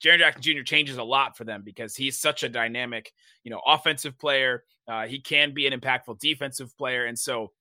Jaren 0.02 0.18
Jackson 0.18 0.42
Jr. 0.42 0.62
changes 0.62 0.96
a 0.96 1.02
lot 1.02 1.36
for 1.36 1.44
them 1.44 1.62
because 1.62 1.94
he's 1.94 2.18
such 2.18 2.42
a 2.42 2.48
dynamic, 2.48 3.12
you 3.44 3.50
know, 3.50 3.60
offensive 3.66 4.18
player. 4.18 4.64
Uh, 4.88 5.06
he 5.06 5.20
can 5.20 5.52
be 5.52 5.66
an 5.66 5.78
impactful 5.78 6.18
defensive 6.18 6.76
player, 6.76 7.04
and 7.06 7.18
so 7.18 7.52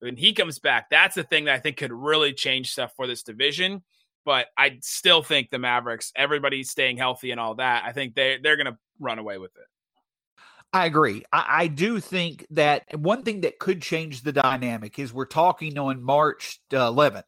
when 0.00 0.16
he 0.16 0.32
comes 0.32 0.58
back, 0.58 0.90
that's 0.90 1.14
the 1.14 1.24
thing 1.24 1.46
that 1.46 1.54
I 1.54 1.58
think 1.58 1.76
could 1.76 1.92
really 1.92 2.32
change 2.32 2.70
stuff 2.70 2.92
for 2.96 3.06
this 3.06 3.22
division. 3.22 3.82
But 4.24 4.46
I 4.56 4.78
still 4.82 5.22
think 5.22 5.50
the 5.50 5.58
Mavericks, 5.58 6.12
everybody 6.14 6.62
staying 6.62 6.98
healthy 6.98 7.30
and 7.30 7.40
all 7.40 7.54
that, 7.56 7.84
I 7.84 7.92
think 7.92 8.14
they 8.14 8.38
they're 8.42 8.56
going 8.56 8.66
to 8.66 8.76
run 9.00 9.18
away 9.18 9.38
with 9.38 9.52
it. 9.56 9.64
I 10.72 10.84
agree. 10.84 11.24
I, 11.32 11.46
I, 11.48 11.66
do 11.68 11.98
think 11.98 12.46
that 12.50 12.84
one 12.98 13.22
thing 13.22 13.40
that 13.40 13.58
could 13.58 13.80
change 13.80 14.22
the 14.22 14.32
dynamic 14.32 14.98
is 14.98 15.14
we're 15.14 15.24
talking 15.24 15.78
on 15.78 16.02
March 16.02 16.60
11th. 16.70 17.22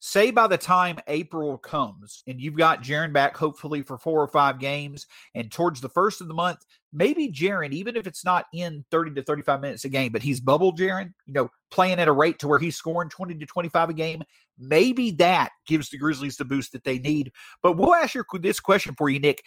Say 0.00 0.30
by 0.30 0.46
the 0.46 0.58
time 0.58 0.98
April 1.08 1.56
comes 1.58 2.22
and 2.26 2.40
you've 2.40 2.56
got 2.56 2.82
Jaren 2.82 3.12
back, 3.12 3.36
hopefully 3.36 3.82
for 3.82 3.98
four 3.98 4.22
or 4.22 4.28
five 4.28 4.58
games, 4.58 5.06
and 5.34 5.50
towards 5.50 5.80
the 5.80 5.88
first 5.88 6.20
of 6.20 6.28
the 6.28 6.34
month, 6.34 6.58
maybe 6.92 7.32
Jaren, 7.32 7.72
even 7.72 7.96
if 7.96 8.06
it's 8.06 8.24
not 8.24 8.46
in 8.52 8.84
30 8.90 9.14
to 9.14 9.22
35 9.22 9.60
minutes 9.60 9.84
a 9.84 9.88
game, 9.88 10.12
but 10.12 10.22
he's 10.22 10.40
bubble 10.40 10.74
Jaren, 10.74 11.12
you 11.26 11.32
know, 11.32 11.48
playing 11.70 11.98
at 11.98 12.08
a 12.08 12.12
rate 12.12 12.38
to 12.40 12.48
where 12.48 12.58
he's 12.58 12.76
scoring 12.76 13.08
20 13.08 13.34
to 13.36 13.46
25 13.46 13.90
a 13.90 13.94
game, 13.94 14.22
maybe 14.58 15.10
that 15.12 15.50
gives 15.66 15.90
the 15.90 15.98
Grizzlies 15.98 16.36
the 16.36 16.44
boost 16.44 16.72
that 16.72 16.84
they 16.84 16.98
need. 16.98 17.32
But 17.62 17.76
we'll 17.76 17.94
ask 17.94 18.14
you 18.14 18.24
this 18.40 18.60
question 18.60 18.94
for 18.96 19.08
you, 19.08 19.18
Nick. 19.18 19.42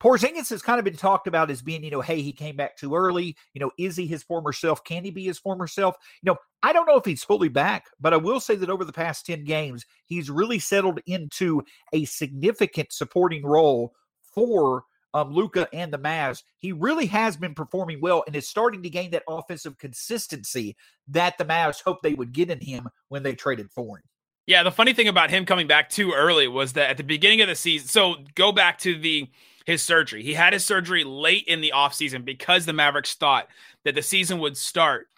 Porzingis 0.00 0.50
has 0.50 0.62
kind 0.62 0.78
of 0.78 0.84
been 0.84 0.96
talked 0.96 1.26
about 1.26 1.50
as 1.50 1.62
being, 1.62 1.82
you 1.82 1.90
know, 1.90 2.02
hey, 2.02 2.20
he 2.20 2.32
came 2.32 2.56
back 2.56 2.76
too 2.76 2.94
early. 2.94 3.36
You 3.54 3.60
know, 3.60 3.70
is 3.78 3.96
he 3.96 4.06
his 4.06 4.22
former 4.22 4.52
self? 4.52 4.84
Can 4.84 5.04
he 5.04 5.10
be 5.10 5.24
his 5.24 5.38
former 5.38 5.66
self? 5.66 5.96
You 6.22 6.32
know, 6.32 6.36
I 6.62 6.72
don't 6.72 6.86
know 6.86 6.98
if 6.98 7.04
he's 7.04 7.24
fully 7.24 7.48
back, 7.48 7.86
but 7.98 8.12
I 8.12 8.18
will 8.18 8.40
say 8.40 8.56
that 8.56 8.70
over 8.70 8.84
the 8.84 8.92
past 8.92 9.26
10 9.26 9.44
games, 9.44 9.86
he's 10.04 10.30
really 10.30 10.58
settled 10.58 11.00
into 11.06 11.62
a 11.92 12.04
significant 12.04 12.92
supporting 12.92 13.44
role 13.44 13.94
for 14.34 14.84
um, 15.14 15.32
Luka 15.32 15.66
and 15.72 15.90
the 15.90 15.98
Mavs. 15.98 16.42
He 16.58 16.72
really 16.72 17.06
has 17.06 17.38
been 17.38 17.54
performing 17.54 18.00
well 18.02 18.22
and 18.26 18.36
is 18.36 18.46
starting 18.46 18.82
to 18.82 18.90
gain 18.90 19.12
that 19.12 19.22
offensive 19.26 19.78
consistency 19.78 20.76
that 21.08 21.38
the 21.38 21.44
Mavs 21.46 21.82
hoped 21.82 22.02
they 22.02 22.14
would 22.14 22.32
get 22.32 22.50
in 22.50 22.60
him 22.60 22.88
when 23.08 23.22
they 23.22 23.34
traded 23.34 23.70
for 23.70 23.96
him. 23.96 24.04
Yeah, 24.46 24.62
the 24.62 24.70
funny 24.70 24.92
thing 24.92 25.08
about 25.08 25.30
him 25.30 25.46
coming 25.46 25.66
back 25.66 25.88
too 25.88 26.12
early 26.12 26.46
was 26.48 26.74
that 26.74 26.90
at 26.90 26.96
the 26.98 27.02
beginning 27.02 27.40
of 27.40 27.48
the 27.48 27.56
season, 27.56 27.88
so 27.88 28.16
go 28.34 28.52
back 28.52 28.78
to 28.80 28.96
the 28.96 29.28
his 29.66 29.82
surgery. 29.82 30.22
He 30.22 30.32
had 30.32 30.52
his 30.52 30.64
surgery 30.64 31.04
late 31.04 31.44
in 31.46 31.60
the 31.60 31.72
offseason 31.74 32.24
because 32.24 32.64
the 32.64 32.72
Mavericks 32.72 33.14
thought 33.14 33.48
that 33.84 33.96
the 33.96 34.02
season 34.02 34.38
would 34.38 34.56
start 34.56 35.08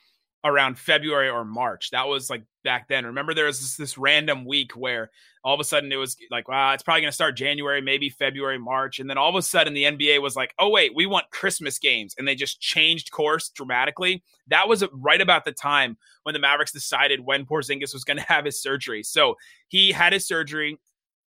around 0.44 0.78
February 0.78 1.28
or 1.28 1.44
March. 1.44 1.90
That 1.90 2.08
was 2.08 2.30
like 2.30 2.42
back 2.64 2.88
then. 2.88 3.04
Remember, 3.04 3.34
there 3.34 3.44
was 3.44 3.60
this, 3.60 3.76
this 3.76 3.98
random 3.98 4.46
week 4.46 4.72
where 4.72 5.10
all 5.44 5.52
of 5.52 5.60
a 5.60 5.64
sudden 5.64 5.92
it 5.92 5.96
was 5.96 6.16
like, 6.30 6.48
wow, 6.48 6.72
it's 6.72 6.82
probably 6.82 7.02
going 7.02 7.10
to 7.10 7.14
start 7.14 7.36
January, 7.36 7.82
maybe 7.82 8.08
February, 8.08 8.58
March. 8.58 9.00
And 9.00 9.10
then 9.10 9.18
all 9.18 9.28
of 9.28 9.34
a 9.34 9.42
sudden 9.42 9.74
the 9.74 9.84
NBA 9.84 10.22
was 10.22 10.34
like, 10.34 10.54
oh, 10.58 10.70
wait, 10.70 10.94
we 10.94 11.04
want 11.04 11.30
Christmas 11.30 11.78
games. 11.78 12.14
And 12.16 12.26
they 12.26 12.34
just 12.34 12.60
changed 12.60 13.10
course 13.10 13.50
dramatically. 13.50 14.22
That 14.46 14.66
was 14.66 14.82
right 14.92 15.20
about 15.20 15.44
the 15.44 15.52
time 15.52 15.98
when 16.22 16.32
the 16.32 16.38
Mavericks 16.38 16.72
decided 16.72 17.20
when 17.20 17.44
Porzingis 17.44 17.92
was 17.92 18.04
going 18.04 18.16
to 18.18 18.22
have 18.24 18.46
his 18.46 18.62
surgery. 18.62 19.02
So 19.02 19.36
he 19.68 19.92
had 19.92 20.14
his 20.14 20.26
surgery 20.26 20.78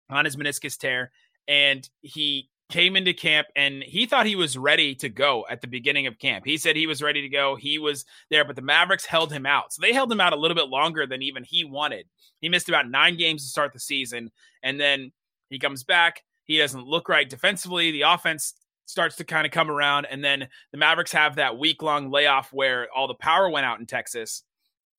on 0.09 0.25
his 0.25 0.37
meniscus 0.37 0.79
tear 0.79 1.11
and 1.47 1.89
he 2.01 2.49
came 2.71 2.97
into 2.97 3.13
camp 3.13 3.49
and 3.57 3.83
he 3.83 4.07
thought 4.07 4.27
he 4.27 4.37
was 4.37 4.57
ready 4.57 4.95
to 4.97 5.09
go 5.09 5.45
at 5.51 5.61
the 5.61 5.67
beginning 5.67 6.07
of 6.07 6.19
camp. 6.19 6.45
He 6.45 6.57
said 6.57 6.77
he 6.77 6.87
was 6.87 7.03
ready 7.03 7.21
to 7.23 7.29
go. 7.29 7.57
He 7.57 7.79
was 7.79 8.05
there, 8.31 8.45
but 8.45 8.57
the 8.57 8.63
Mavericks 8.63 9.05
held 9.05 9.33
him 9.33 9.47
out. 9.47 9.73
So 9.73 9.83
they 9.83 9.93
held 9.93 10.11
him 10.11 10.21
out 10.21 10.33
a 10.33 10.37
little 10.37 10.55
bit 10.55 10.69
longer 10.69 11.07
than 11.07 11.23
even 11.23 11.45
he 11.45 11.65
wanted. 11.65 12.07
He 12.41 12.49
missed 12.49 12.69
about 12.69 12.89
nine 12.89 13.17
games 13.17 13.43
to 13.43 13.49
start 13.49 13.73
the 13.73 13.81
season. 13.81 14.31
And 14.63 14.81
then 14.81 15.13
he 15.51 15.59
comes 15.59 15.85
back. 15.85 16.23
He 16.45 16.59
doesn't 16.59 16.87
look 16.87 17.09
right 17.09 17.29
defensively. 17.29 17.91
The 17.91 18.03
offense 18.03 18.55
starts 18.87 19.17
to 19.17 19.25
kind 19.25 19.47
of 19.47 19.53
come 19.53 19.71
around. 19.71 20.07
And 20.07 20.25
then 20.25 20.49
the 20.73 20.79
Mavericks 20.79 21.13
have 21.13 21.37
that 21.37 21.59
week 21.59 21.83
long 21.83 22.11
layoff 22.11 22.53
where 22.53 22.89
all 22.95 23.09
the 23.09 23.15
power 23.15 23.49
went 23.51 23.67
out 23.67 23.81
in 23.81 23.87
Texas 23.87 24.43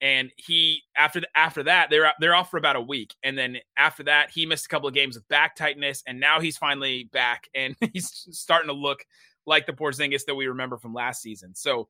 and 0.02 0.32
he 0.36 0.82
after 0.98 1.20
the, 1.20 1.28
after 1.36 1.64
that 1.64 1.90
they're 1.90 2.12
they're 2.20 2.36
off 2.36 2.50
for 2.50 2.58
about 2.58 2.76
a 2.76 2.82
week 2.82 3.16
and 3.24 3.38
then 3.38 3.58
after 3.78 4.04
that 4.04 4.32
he 4.32 4.46
missed 4.46 4.66
a 4.66 4.70
couple 4.70 4.88
of 4.88 4.96
games 4.96 5.16
with 5.16 5.28
back 5.28 5.56
tightness 5.56 6.04
and 6.08 6.20
now 6.20 6.40
he's 6.40 6.58
finally 6.58 7.10
back 7.14 7.48
and 7.56 7.76
he's 7.94 8.28
starting 8.32 8.68
to 8.68 8.74
look 8.74 9.06
like 9.46 9.66
the 9.66 9.74
Porzingis 9.74 10.26
that 10.26 10.36
we 10.36 10.48
remember 10.48 10.78
from 10.78 10.94
last 10.94 11.22
season. 11.22 11.54
So 11.56 11.88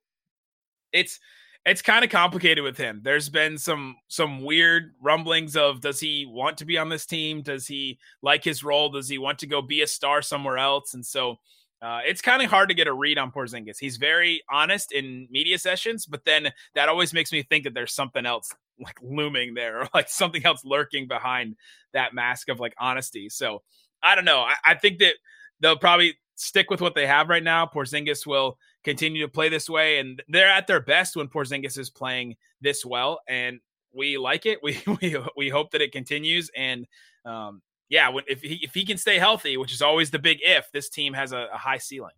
it's 0.92 1.20
it's 1.64 1.84
kind 1.84 2.04
of 2.04 2.10
complicated 2.10 2.64
with 2.64 2.76
him. 2.76 3.02
There's 3.04 3.30
been 3.30 3.58
some 3.58 3.96
some 4.08 4.44
weird 4.44 4.94
rumblings 5.00 5.56
of 5.56 5.82
does 5.82 6.00
he 6.00 6.26
want 6.26 6.58
to 6.58 6.66
be 6.66 6.78
on 6.78 6.90
this 6.90 7.06
team? 7.06 7.42
Does 7.42 7.68
he 7.68 8.00
like 8.22 8.44
his 8.44 8.64
role? 8.64 8.90
Does 8.90 9.08
he 9.08 9.20
want 9.20 9.40
to 9.40 9.48
go 9.48 9.62
be 9.62 9.82
a 9.82 9.88
star 9.88 10.22
somewhere 10.22 10.58
else? 10.58 10.94
And 10.96 11.06
so 11.06 11.38
uh, 11.82 12.00
it's 12.06 12.22
kind 12.22 12.42
of 12.44 12.50
hard 12.50 12.70
to 12.70 12.76
get 12.76 12.88
a 12.88 12.94
read 12.94 13.18
on 13.18 13.32
Porzingis. 13.32 13.80
He's 13.80 13.98
very 13.98 14.44
honest 14.52 14.92
in 14.92 15.28
media 15.32 15.58
sessions, 15.58 16.06
but 16.06 16.26
then 16.26 16.50
that 16.76 16.90
always 16.90 17.12
makes 17.14 17.32
me 17.32 17.42
think 17.42 17.64
that 17.64 17.74
there's 17.74 17.94
something 17.94 18.26
else 18.26 18.54
like 18.80 18.98
looming 19.02 19.54
there, 19.56 19.82
or 19.82 19.88
like 19.94 20.10
something 20.10 20.46
else 20.46 20.64
lurking 20.64 21.08
behind 21.08 21.56
that 21.94 22.14
mask 22.14 22.50
of 22.50 22.60
like 22.60 22.76
honesty. 22.80 23.30
So 23.30 23.64
I 24.04 24.16
don't 24.16 24.26
know. 24.26 24.42
I, 24.42 24.54
I 24.66 24.76
think 24.76 25.00
that 25.00 25.16
they'll 25.60 25.78
probably 25.78 26.18
stick 26.36 26.70
with 26.70 26.82
what 26.82 26.96
they 26.96 27.08
have 27.08 27.30
right 27.30 27.44
now. 27.44 27.66
Porzingis 27.66 28.26
will 28.26 28.58
continue 28.84 29.22
to 29.24 29.32
play 29.32 29.50
this 29.50 29.70
way, 29.70 30.00
and 30.00 30.22
they're 30.28 30.50
at 30.50 30.68
their 30.68 30.82
best 30.82 31.16
when 31.16 31.28
Porzingis 31.28 31.78
is 31.78 31.90
playing 31.90 32.36
this 32.62 32.86
well, 32.86 33.22
and 33.28 33.60
we 33.94 34.18
like 34.18 34.46
it. 34.46 34.60
We 34.64 34.82
we 35.02 35.18
we 35.36 35.50
hope 35.50 35.72
that 35.72 35.82
it 35.82 35.92
continues, 35.92 36.52
and 36.56 36.86
um, 37.26 37.62
yeah, 37.92 38.08
when, 38.08 38.24
if 38.28 38.42
he 38.42 38.60
if 38.64 38.74
he 38.74 38.86
can 38.86 38.98
stay 38.98 39.20
healthy, 39.20 39.58
which 39.58 39.74
is 39.74 39.82
always 39.82 40.10
the 40.10 40.18
big 40.18 40.40
if, 40.42 40.72
this 40.72 40.90
team 40.90 41.14
has 41.14 41.34
a, 41.34 41.50
a 41.54 41.58
high 41.58 41.78
ceiling. 41.78 42.14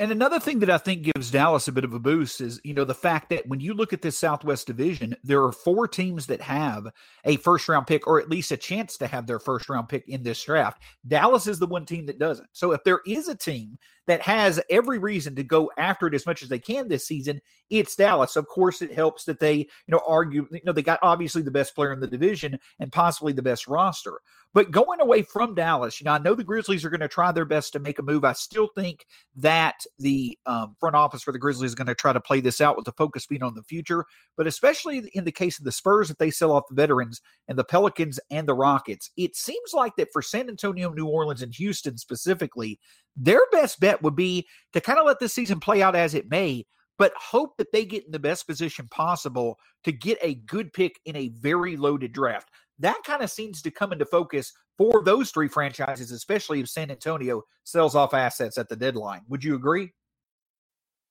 And 0.00 0.10
another 0.10 0.40
thing 0.40 0.60
that 0.60 0.70
I 0.70 0.78
think 0.78 1.02
gives 1.02 1.30
Dallas 1.30 1.68
a 1.68 1.72
bit 1.72 1.84
of 1.84 1.92
a 1.92 1.98
boost 1.98 2.40
is, 2.40 2.58
you 2.64 2.72
know, 2.72 2.84
the 2.84 2.94
fact 2.94 3.28
that 3.28 3.46
when 3.46 3.60
you 3.60 3.74
look 3.74 3.92
at 3.92 4.00
this 4.00 4.18
Southwest 4.18 4.66
Division, 4.66 5.14
there 5.22 5.44
are 5.44 5.52
four 5.52 5.86
teams 5.86 6.24
that 6.26 6.40
have 6.40 6.86
a 7.26 7.36
first 7.36 7.68
round 7.68 7.86
pick 7.86 8.06
or 8.06 8.18
at 8.18 8.30
least 8.30 8.50
a 8.50 8.56
chance 8.56 8.96
to 8.96 9.06
have 9.06 9.26
their 9.26 9.38
first 9.38 9.68
round 9.68 9.90
pick 9.90 10.08
in 10.08 10.22
this 10.22 10.42
draft. 10.42 10.82
Dallas 11.06 11.46
is 11.46 11.58
the 11.58 11.66
one 11.66 11.84
team 11.84 12.06
that 12.06 12.18
doesn't. 12.18 12.48
So 12.52 12.72
if 12.72 12.82
there 12.82 13.00
is 13.06 13.28
a 13.28 13.36
team 13.36 13.78
that 14.10 14.20
has 14.22 14.60
every 14.68 14.98
reason 14.98 15.36
to 15.36 15.44
go 15.44 15.70
after 15.78 16.08
it 16.08 16.14
as 16.14 16.26
much 16.26 16.42
as 16.42 16.48
they 16.48 16.58
can 16.58 16.88
this 16.88 17.06
season, 17.06 17.40
it's 17.70 17.94
Dallas. 17.94 18.34
Of 18.34 18.48
course, 18.48 18.82
it 18.82 18.92
helps 18.92 19.24
that 19.24 19.38
they, 19.38 19.54
you 19.54 19.66
know, 19.86 20.02
argue, 20.04 20.48
you 20.50 20.60
know, 20.64 20.72
they 20.72 20.82
got 20.82 20.98
obviously 21.00 21.42
the 21.42 21.50
best 21.52 21.76
player 21.76 21.92
in 21.92 22.00
the 22.00 22.08
division 22.08 22.58
and 22.80 22.90
possibly 22.90 23.32
the 23.32 23.40
best 23.40 23.68
roster. 23.68 24.20
But 24.52 24.72
going 24.72 25.00
away 25.00 25.22
from 25.22 25.54
Dallas, 25.54 26.00
you 26.00 26.06
know, 26.06 26.10
I 26.10 26.18
know 26.18 26.34
the 26.34 26.42
Grizzlies 26.42 26.84
are 26.84 26.90
going 26.90 27.00
to 27.00 27.08
try 27.08 27.30
their 27.30 27.44
best 27.44 27.72
to 27.72 27.78
make 27.78 28.00
a 28.00 28.02
move. 28.02 28.24
I 28.24 28.32
still 28.32 28.68
think 28.74 29.06
that 29.36 29.76
the 30.00 30.36
um, 30.44 30.74
front 30.80 30.96
office 30.96 31.22
for 31.22 31.30
the 31.30 31.38
Grizzlies 31.38 31.70
is 31.70 31.74
going 31.76 31.86
to 31.86 31.94
try 31.94 32.12
to 32.12 32.20
play 32.20 32.40
this 32.40 32.60
out 32.60 32.74
with 32.74 32.86
the 32.86 32.92
focus 32.92 33.26
being 33.26 33.44
on 33.44 33.54
the 33.54 33.62
future. 33.62 34.04
But 34.36 34.48
especially 34.48 35.08
in 35.14 35.22
the 35.22 35.30
case 35.30 35.60
of 35.60 35.64
the 35.64 35.70
Spurs, 35.70 36.10
if 36.10 36.18
they 36.18 36.32
sell 36.32 36.50
off 36.50 36.64
the 36.68 36.74
veterans 36.74 37.20
and 37.46 37.56
the 37.56 37.62
Pelicans 37.62 38.18
and 38.28 38.48
the 38.48 38.54
Rockets, 38.54 39.12
it 39.16 39.36
seems 39.36 39.72
like 39.72 39.94
that 39.96 40.12
for 40.12 40.20
San 40.20 40.48
Antonio, 40.48 40.90
New 40.90 41.06
Orleans, 41.06 41.42
and 41.42 41.54
Houston 41.54 41.96
specifically, 41.96 42.80
their 43.20 43.42
best 43.52 43.78
bet 43.80 44.02
would 44.02 44.16
be 44.16 44.48
to 44.72 44.80
kind 44.80 44.98
of 44.98 45.06
let 45.06 45.20
this 45.20 45.34
season 45.34 45.60
play 45.60 45.82
out 45.82 45.94
as 45.94 46.14
it 46.14 46.30
may, 46.30 46.64
but 46.98 47.12
hope 47.16 47.56
that 47.58 47.70
they 47.70 47.84
get 47.84 48.06
in 48.06 48.12
the 48.12 48.18
best 48.18 48.46
position 48.46 48.88
possible 48.90 49.58
to 49.84 49.92
get 49.92 50.18
a 50.22 50.34
good 50.34 50.72
pick 50.72 50.98
in 51.04 51.14
a 51.16 51.28
very 51.28 51.76
loaded 51.76 52.12
draft. 52.12 52.48
That 52.78 52.98
kind 53.04 53.22
of 53.22 53.30
seems 53.30 53.60
to 53.62 53.70
come 53.70 53.92
into 53.92 54.06
focus 54.06 54.52
for 54.78 55.04
those 55.04 55.30
three 55.30 55.48
franchises, 55.48 56.10
especially 56.10 56.60
if 56.60 56.70
San 56.70 56.90
Antonio 56.90 57.42
sells 57.64 57.94
off 57.94 58.14
assets 58.14 58.56
at 58.56 58.70
the 58.70 58.76
deadline. 58.76 59.20
Would 59.28 59.44
you 59.44 59.54
agree? 59.54 59.92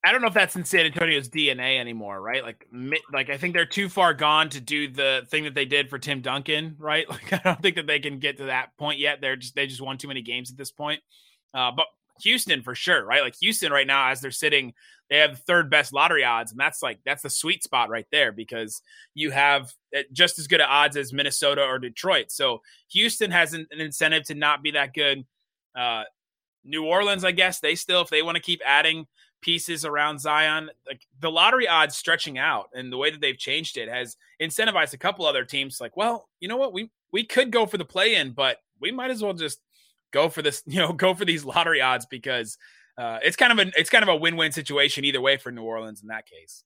I 0.03 0.11
don't 0.11 0.21
know 0.21 0.27
if 0.27 0.33
that's 0.33 0.55
in 0.55 0.63
San 0.63 0.85
Antonio's 0.85 1.29
DNA 1.29 1.77
anymore, 1.79 2.21
right? 2.21 2.41
Like, 2.41 2.65
like 3.13 3.29
I 3.29 3.37
think 3.37 3.53
they're 3.53 3.65
too 3.65 3.89
far 3.89 4.13
gone 4.13 4.49
to 4.49 4.61
do 4.61 4.89
the 4.89 5.27
thing 5.29 5.43
that 5.43 5.53
they 5.53 5.65
did 5.65 5.89
for 5.89 5.99
Tim 5.99 6.21
Duncan, 6.21 6.75
right? 6.79 7.05
Like, 7.09 7.33
I 7.33 7.41
don't 7.43 7.61
think 7.61 7.75
that 7.75 7.85
they 7.85 7.99
can 7.99 8.17
get 8.17 8.37
to 8.37 8.45
that 8.45 8.75
point 8.77 8.97
yet. 8.97 9.19
They're 9.21 9.35
just 9.35 9.55
they 9.55 9.67
just 9.67 9.81
won 9.81 9.97
too 9.97 10.07
many 10.07 10.21
games 10.21 10.49
at 10.49 10.57
this 10.57 10.71
point. 10.71 11.01
Uh, 11.53 11.71
but 11.75 11.85
Houston 12.21 12.61
for 12.63 12.75
sure, 12.75 13.03
right? 13.03 13.21
Like 13.21 13.35
Houston 13.37 13.71
right 13.71 13.87
now, 13.87 14.09
as 14.09 14.21
they're 14.21 14.31
sitting, 14.31 14.73
they 15.09 15.17
have 15.17 15.31
the 15.31 15.43
third 15.43 15.69
best 15.69 15.93
lottery 15.93 16.23
odds, 16.23 16.51
and 16.51 16.59
that's 16.59 16.83
like 16.83 16.99
that's 17.05 17.23
the 17.23 17.29
sweet 17.29 17.63
spot 17.63 17.89
right 17.89 18.05
there 18.11 18.31
because 18.31 18.81
you 19.15 19.31
have 19.31 19.73
eh, 19.93 20.03
just 20.13 20.37
as 20.37 20.47
good 20.47 20.61
odds 20.61 20.97
as 20.97 21.13
Minnesota 21.13 21.63
or 21.63 21.79
Detroit. 21.79 22.31
So 22.31 22.61
Houston 22.91 23.31
has 23.31 23.53
an, 23.53 23.67
an 23.71 23.79
incentive 23.79 24.23
to 24.25 24.35
not 24.35 24.61
be 24.61 24.71
that 24.71 24.93
good. 24.93 25.25
Uh, 25.75 26.03
New 26.63 26.85
Orleans, 26.85 27.23
I 27.23 27.31
guess 27.31 27.59
they 27.59 27.75
still, 27.75 28.01
if 28.01 28.09
they 28.09 28.21
want 28.21 28.35
to 28.35 28.41
keep 28.41 28.61
adding 28.65 29.07
pieces 29.41 29.85
around 29.85 30.19
Zion, 30.19 30.69
like 30.87 31.01
the 31.19 31.31
lottery 31.31 31.67
odds 31.67 31.95
stretching 31.95 32.37
out 32.37 32.69
and 32.73 32.91
the 32.91 32.97
way 32.97 33.09
that 33.09 33.21
they've 33.21 33.37
changed 33.37 33.77
it 33.77 33.89
has 33.89 34.17
incentivized 34.41 34.93
a 34.93 34.97
couple 34.97 35.25
other 35.25 35.45
teams. 35.45 35.79
Like, 35.79 35.95
well, 35.97 36.27
you 36.39 36.47
know 36.47 36.57
what, 36.57 36.73
we 36.73 36.91
we 37.11 37.23
could 37.23 37.51
go 37.51 37.65
for 37.65 37.77
the 37.77 37.85
play 37.85 38.15
in, 38.15 38.31
but 38.31 38.57
we 38.79 38.91
might 38.91 39.11
as 39.11 39.23
well 39.23 39.33
just 39.33 39.59
go 40.11 40.29
for 40.29 40.41
this, 40.41 40.63
you 40.67 40.79
know, 40.79 40.93
go 40.93 41.13
for 41.13 41.25
these 41.25 41.45
lottery 41.45 41.81
odds 41.81 42.05
because 42.05 42.57
uh, 42.97 43.19
it's 43.23 43.35
kind 43.35 43.57
of 43.57 43.67
a 43.67 43.71
it's 43.79 43.89
kind 43.89 44.03
of 44.03 44.09
a 44.09 44.15
win-win 44.15 44.51
situation 44.51 45.05
either 45.05 45.21
way 45.21 45.37
for 45.37 45.51
New 45.51 45.63
Orleans 45.63 46.01
in 46.01 46.07
that 46.07 46.25
case. 46.25 46.63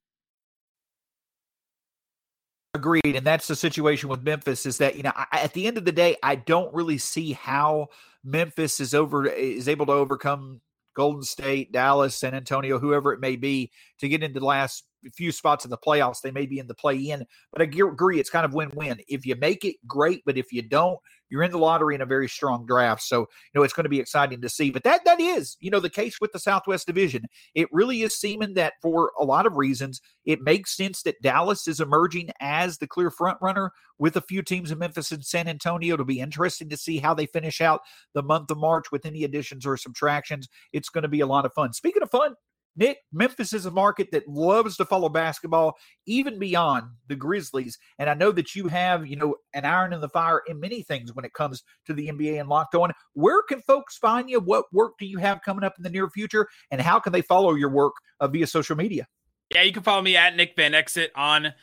Agreed, 2.75 3.15
and 3.15 3.25
that's 3.25 3.47
the 3.47 3.56
situation 3.56 4.10
with 4.10 4.23
Memphis. 4.23 4.65
Is 4.65 4.79
that 4.79 4.95
you 4.95 5.03
know 5.03 5.12
I, 5.15 5.41
at 5.41 5.53
the 5.53 5.67
end 5.67 5.77
of 5.77 5.86
the 5.86 5.91
day, 5.91 6.15
I 6.23 6.36
don't 6.36 6.73
really 6.73 6.97
see 6.97 7.34
how 7.34 7.89
Memphis 8.23 8.79
is 8.79 8.95
over 8.95 9.27
is 9.27 9.67
able 9.67 9.86
to 9.86 9.91
overcome 9.91 10.60
Golden 10.95 11.21
State, 11.23 11.71
Dallas, 11.71 12.15
San 12.15 12.34
Antonio, 12.34 12.79
whoever 12.79 13.13
it 13.13 13.19
may 13.19 13.36
be, 13.36 13.71
to 13.99 14.10
get 14.10 14.23
into 14.23 14.39
the 14.39 14.45
last 14.45 14.86
few 15.11 15.31
spots 15.31 15.65
in 15.65 15.71
the 15.71 15.77
playoffs. 15.77 16.21
They 16.21 16.31
may 16.31 16.45
be 16.45 16.59
in 16.59 16.67
the 16.67 16.75
play 16.75 16.97
in, 16.97 17.25
but 17.51 17.61
I 17.61 17.65
agree 17.65 18.19
it's 18.19 18.29
kind 18.29 18.45
of 18.45 18.53
win 18.53 18.71
win. 18.75 18.99
If 19.07 19.25
you 19.25 19.35
make 19.35 19.65
it, 19.65 19.75
great, 19.87 20.21
but 20.25 20.37
if 20.37 20.51
you 20.51 20.61
don't, 20.61 20.99
you're 21.29 21.41
in 21.41 21.51
the 21.51 21.57
lottery 21.57 21.95
in 21.95 22.01
a 22.01 22.05
very 22.05 22.29
strong 22.29 22.63
draft. 22.65 23.01
So, 23.01 23.21
you 23.21 23.27
know, 23.55 23.63
it's 23.63 23.73
going 23.73 23.85
to 23.85 23.89
be 23.89 23.99
exciting 23.99 24.39
to 24.41 24.49
see. 24.49 24.69
But 24.69 24.83
that 24.83 25.03
that 25.05 25.19
is, 25.19 25.57
you 25.59 25.71
know, 25.71 25.79
the 25.79 25.89
case 25.89 26.21
with 26.21 26.31
the 26.31 26.37
Southwest 26.37 26.85
Division. 26.85 27.23
It 27.55 27.67
really 27.71 28.03
is 28.03 28.15
seeming 28.15 28.53
that 28.53 28.73
for 28.83 29.11
a 29.19 29.23
lot 29.23 29.47
of 29.47 29.57
reasons, 29.57 29.99
it 30.25 30.41
makes 30.41 30.77
sense 30.77 31.01
that 31.03 31.21
Dallas 31.23 31.67
is 31.67 31.79
emerging 31.79 32.29
as 32.39 32.77
the 32.77 32.85
clear 32.87 33.09
front 33.09 33.39
runner 33.41 33.71
with 33.97 34.15
a 34.15 34.21
few 34.21 34.43
teams 34.43 34.69
in 34.71 34.77
Memphis 34.77 35.11
and 35.11 35.25
San 35.25 35.47
Antonio. 35.47 35.95
It'll 35.95 36.05
be 36.05 36.19
interesting 36.19 36.69
to 36.69 36.77
see 36.77 36.99
how 36.99 37.15
they 37.15 37.25
finish 37.25 37.61
out 37.61 37.81
the 38.13 38.21
month 38.21 38.51
of 38.51 38.59
March 38.59 38.91
with 38.91 39.05
any 39.05 39.23
additions 39.23 39.65
or 39.65 39.75
subtractions. 39.75 40.47
It's 40.71 40.89
going 40.89 41.01
to 41.01 41.07
be 41.07 41.21
a 41.21 41.27
lot 41.27 41.45
of 41.45 41.53
fun. 41.53 41.73
Speaking 41.73 42.03
of 42.03 42.11
fun, 42.11 42.35
Nick, 42.75 42.99
Memphis 43.12 43.53
is 43.53 43.65
a 43.65 43.71
market 43.71 44.09
that 44.12 44.27
loves 44.27 44.77
to 44.77 44.86
follow 44.86 45.09
basketball, 45.09 45.75
even 46.05 46.39
beyond 46.39 46.86
the 47.07 47.15
Grizzlies. 47.15 47.77
And 47.99 48.09
I 48.09 48.13
know 48.15 48.31
that 48.31 48.55
you 48.55 48.67
have, 48.67 49.05
you 49.05 49.15
know, 49.15 49.36
an 49.53 49.65
iron 49.65 49.93
in 49.93 50.01
the 50.01 50.09
fire 50.09 50.41
in 50.47 50.59
many 50.59 50.81
things 50.81 51.13
when 51.13 51.25
it 51.25 51.33
comes 51.33 51.63
to 51.86 51.93
the 51.93 52.07
NBA 52.07 52.39
and 52.39 52.49
locked 52.49 52.75
on. 52.75 52.91
Where 53.13 53.43
can 53.43 53.62
folks 53.62 53.97
find 53.97 54.29
you? 54.29 54.39
What 54.39 54.65
work 54.73 54.93
do 54.97 55.05
you 55.05 55.19
have 55.19 55.41
coming 55.43 55.63
up 55.63 55.73
in 55.77 55.83
the 55.83 55.89
near 55.89 56.09
future? 56.09 56.47
And 56.71 56.81
how 56.81 56.99
can 56.99 57.13
they 57.13 57.21
follow 57.21 57.53
your 57.53 57.69
work 57.69 57.93
uh, 58.19 58.27
via 58.27 58.47
social 58.47 58.75
media? 58.75 59.07
Yeah, 59.53 59.62
you 59.62 59.71
can 59.71 59.83
follow 59.83 60.01
me 60.01 60.15
at 60.15 60.36
Nick 60.36 60.55
Van 60.55 60.73
Exit 60.73 61.12
on 61.15 61.53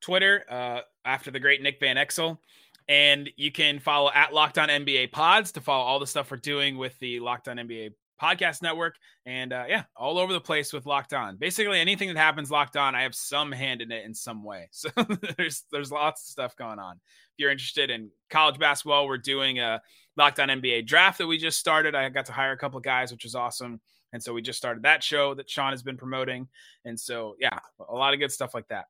Twitter 0.00 0.44
uh, 0.50 0.80
after 1.04 1.30
the 1.30 1.38
great 1.38 1.62
Nick 1.62 1.78
Van 1.78 1.96
Exel. 1.96 2.38
And 2.88 3.30
you 3.36 3.50
can 3.50 3.80
follow 3.80 4.10
at 4.12 4.32
Locked 4.32 4.58
On 4.58 4.68
NBA 4.68 5.12
Pods 5.12 5.52
to 5.52 5.60
follow 5.60 5.84
all 5.84 5.98
the 5.98 6.06
stuff 6.06 6.30
we're 6.30 6.36
doing 6.36 6.76
with 6.78 6.98
the 6.98 7.20
Locked 7.20 7.48
On 7.48 7.56
NBA 7.56 7.92
podcast 8.20 8.62
network 8.62 8.96
and 9.26 9.52
uh, 9.52 9.64
yeah 9.68 9.84
all 9.96 10.18
over 10.18 10.32
the 10.32 10.40
place 10.40 10.72
with 10.72 10.86
locked 10.86 11.12
on. 11.12 11.36
Basically 11.36 11.78
anything 11.78 12.08
that 12.08 12.16
happens 12.16 12.50
locked 12.50 12.76
on 12.76 12.94
i 12.94 13.02
have 13.02 13.14
some 13.14 13.52
hand 13.52 13.80
in 13.80 13.92
it 13.92 14.04
in 14.04 14.14
some 14.14 14.42
way. 14.44 14.68
So 14.72 14.88
there's 15.36 15.64
there's 15.72 15.90
lots 15.90 16.22
of 16.22 16.26
stuff 16.26 16.56
going 16.56 16.78
on. 16.78 16.96
If 16.96 17.38
you're 17.38 17.50
interested 17.50 17.90
in 17.90 18.10
college 18.30 18.58
basketball 18.58 19.06
we're 19.06 19.18
doing 19.18 19.58
a 19.58 19.80
locked 20.16 20.40
on 20.40 20.48
nba 20.48 20.86
draft 20.86 21.18
that 21.18 21.26
we 21.26 21.38
just 21.38 21.58
started. 21.58 21.94
I 21.94 22.08
got 22.08 22.26
to 22.26 22.32
hire 22.32 22.52
a 22.52 22.58
couple 22.58 22.80
guys 22.80 23.12
which 23.12 23.24
is 23.24 23.34
awesome. 23.34 23.80
And 24.12 24.22
so 24.22 24.32
we 24.32 24.40
just 24.40 24.58
started 24.58 24.84
that 24.84 25.02
show 25.02 25.34
that 25.34 25.50
sean 25.50 25.72
has 25.72 25.82
been 25.82 25.96
promoting. 25.96 26.48
And 26.84 26.98
so 26.98 27.36
yeah 27.40 27.58
a 27.88 27.94
lot 27.94 28.14
of 28.14 28.20
good 28.20 28.32
stuff 28.32 28.54
like 28.54 28.68
that 28.68 28.86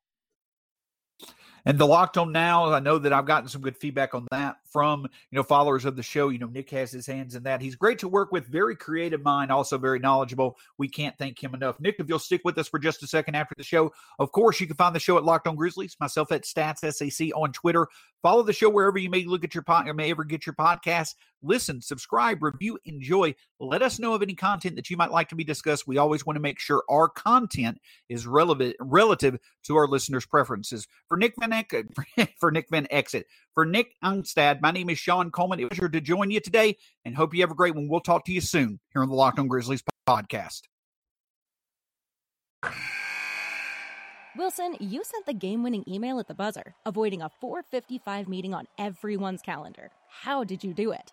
and 1.67 1.79
the 1.79 1.87
locked 1.87 2.17
on 2.17 2.31
now, 2.31 2.73
I 2.73 2.79
know 2.79 2.97
that 2.99 3.13
I've 3.13 3.27
gotten 3.27 3.49
some 3.49 3.61
good 3.61 3.77
feedback 3.77 4.15
on 4.15 4.27
that 4.31 4.57
from 4.65 5.03
you 5.03 5.37
know 5.37 5.43
followers 5.43 5.85
of 5.85 5.97
the 5.97 6.03
show. 6.03 6.29
You 6.29 6.39
know, 6.39 6.47
Nick 6.47 6.71
has 6.71 6.93
his 6.93 7.07
hands 7.07 7.35
in 7.35 7.43
that. 7.43 7.61
He's 7.61 7.75
great 7.75 7.99
to 7.99 8.09
work 8.09 8.31
with, 8.31 8.47
very 8.47 8.77
creative 8.77 9.23
mind, 9.23 9.51
also 9.51 9.77
very 9.77 9.99
knowledgeable. 9.99 10.57
We 10.79 10.89
can't 10.89 11.19
thank 11.19 11.43
him 11.43 11.55
enough. 11.55 11.81
Nick, 11.81 11.97
if 11.99 12.09
you'll 12.09 12.21
stick 12.21 12.43
with 12.45 12.57
us 12.57 12.69
for 12.69 12.79
just 12.79 13.03
a 13.03 13.07
second 13.09 13.35
after 13.35 13.57
the 13.59 13.65
show, 13.65 13.93
of 14.21 14.31
course, 14.31 14.61
you 14.61 14.69
can 14.69 14.77
find 14.77 14.95
the 14.95 15.01
show 15.01 15.19
at 15.19 15.25
Locked 15.25 15.49
On 15.49 15.57
Grizzlies, 15.57 15.97
myself 15.99 16.31
at 16.31 16.45
Stats 16.45 16.79
SAC 16.93 17.29
on 17.35 17.51
Twitter. 17.53 17.89
Follow 18.23 18.45
the 18.45 18.53
show 18.53 18.71
wherever 18.71 18.99
you 18.99 19.11
may 19.11 19.25
look 19.25 19.45
at 19.45 19.55
your 19.55 19.63
pod 19.63 19.89
or 19.89 19.95
may 19.95 20.11
ever 20.11 20.25
get 20.25 20.47
your 20.47 20.55
podcast. 20.55 21.15
Listen, 21.43 21.81
subscribe, 21.81 22.43
review, 22.43 22.79
enjoy. 22.85 23.35
Let 23.61 23.83
us 23.83 23.99
know 23.99 24.15
of 24.15 24.23
any 24.23 24.35
content 24.35 24.77
that 24.77 24.91
you 24.91 24.97
might 24.97 25.11
like 25.11 25.29
to 25.29 25.35
be 25.35 25.45
discussed. 25.45 25.87
We 25.87 25.99
always 25.99 26.27
want 26.27 26.37
to 26.37 26.43
make 26.43 26.59
sure 26.59 26.83
our 26.91 27.09
content 27.09 27.79
is 28.09 28.27
relevant 28.27 28.77
relative 28.81 29.39
to 29.65 29.77
our 29.77 29.87
listeners' 29.87 30.27
preferences. 30.27 30.87
For 31.09 31.17
Nick 31.17 31.35
Van 31.39 31.53
Eck, 31.53 31.73
uh, 31.73 32.27
for 32.41 32.51
Nick 32.51 32.69
Van 32.71 32.87
Exit, 32.91 33.27
for 33.55 33.65
Nick 33.65 33.93
Angstadt, 34.03 34.61
my 34.61 34.71
name 34.71 34.91
is 34.91 34.99
Shawn 34.99 35.31
Coleman. 35.31 35.61
It 35.61 35.65
was 35.65 35.79
pleasure 35.79 35.89
to 35.91 36.01
join 36.01 36.31
you 36.31 36.41
today, 36.41 36.77
and 37.05 37.17
hope 37.17 37.35
you 37.35 37.43
have 37.43 37.51
a 37.51 37.55
great 37.55 37.75
one. 37.75 37.89
We'll 37.89 38.01
talk 38.01 38.25
to 38.27 38.33
you 38.33 38.41
soon 38.41 38.81
here 38.93 39.03
on 39.03 39.09
the 39.09 39.15
Locked 39.15 39.39
On 39.39 39.49
Grizzlies 39.49 39.83
podcast. 40.09 40.63
Wilson, 44.37 44.77
you 44.81 45.03
sent 45.03 45.25
the 45.25 45.33
game-winning 45.33 45.85
email 45.89 46.19
at 46.19 46.29
the 46.29 46.35
buzzer, 46.35 46.75
avoiding 46.85 47.23
a 47.23 47.31
4:55 47.41 48.29
meeting 48.29 48.53
on 48.53 48.67
everyone's 48.79 49.41
calendar. 49.41 49.91
How 50.09 50.45
did 50.45 50.63
you 50.63 50.75
do 50.75 50.93
it? 50.93 51.13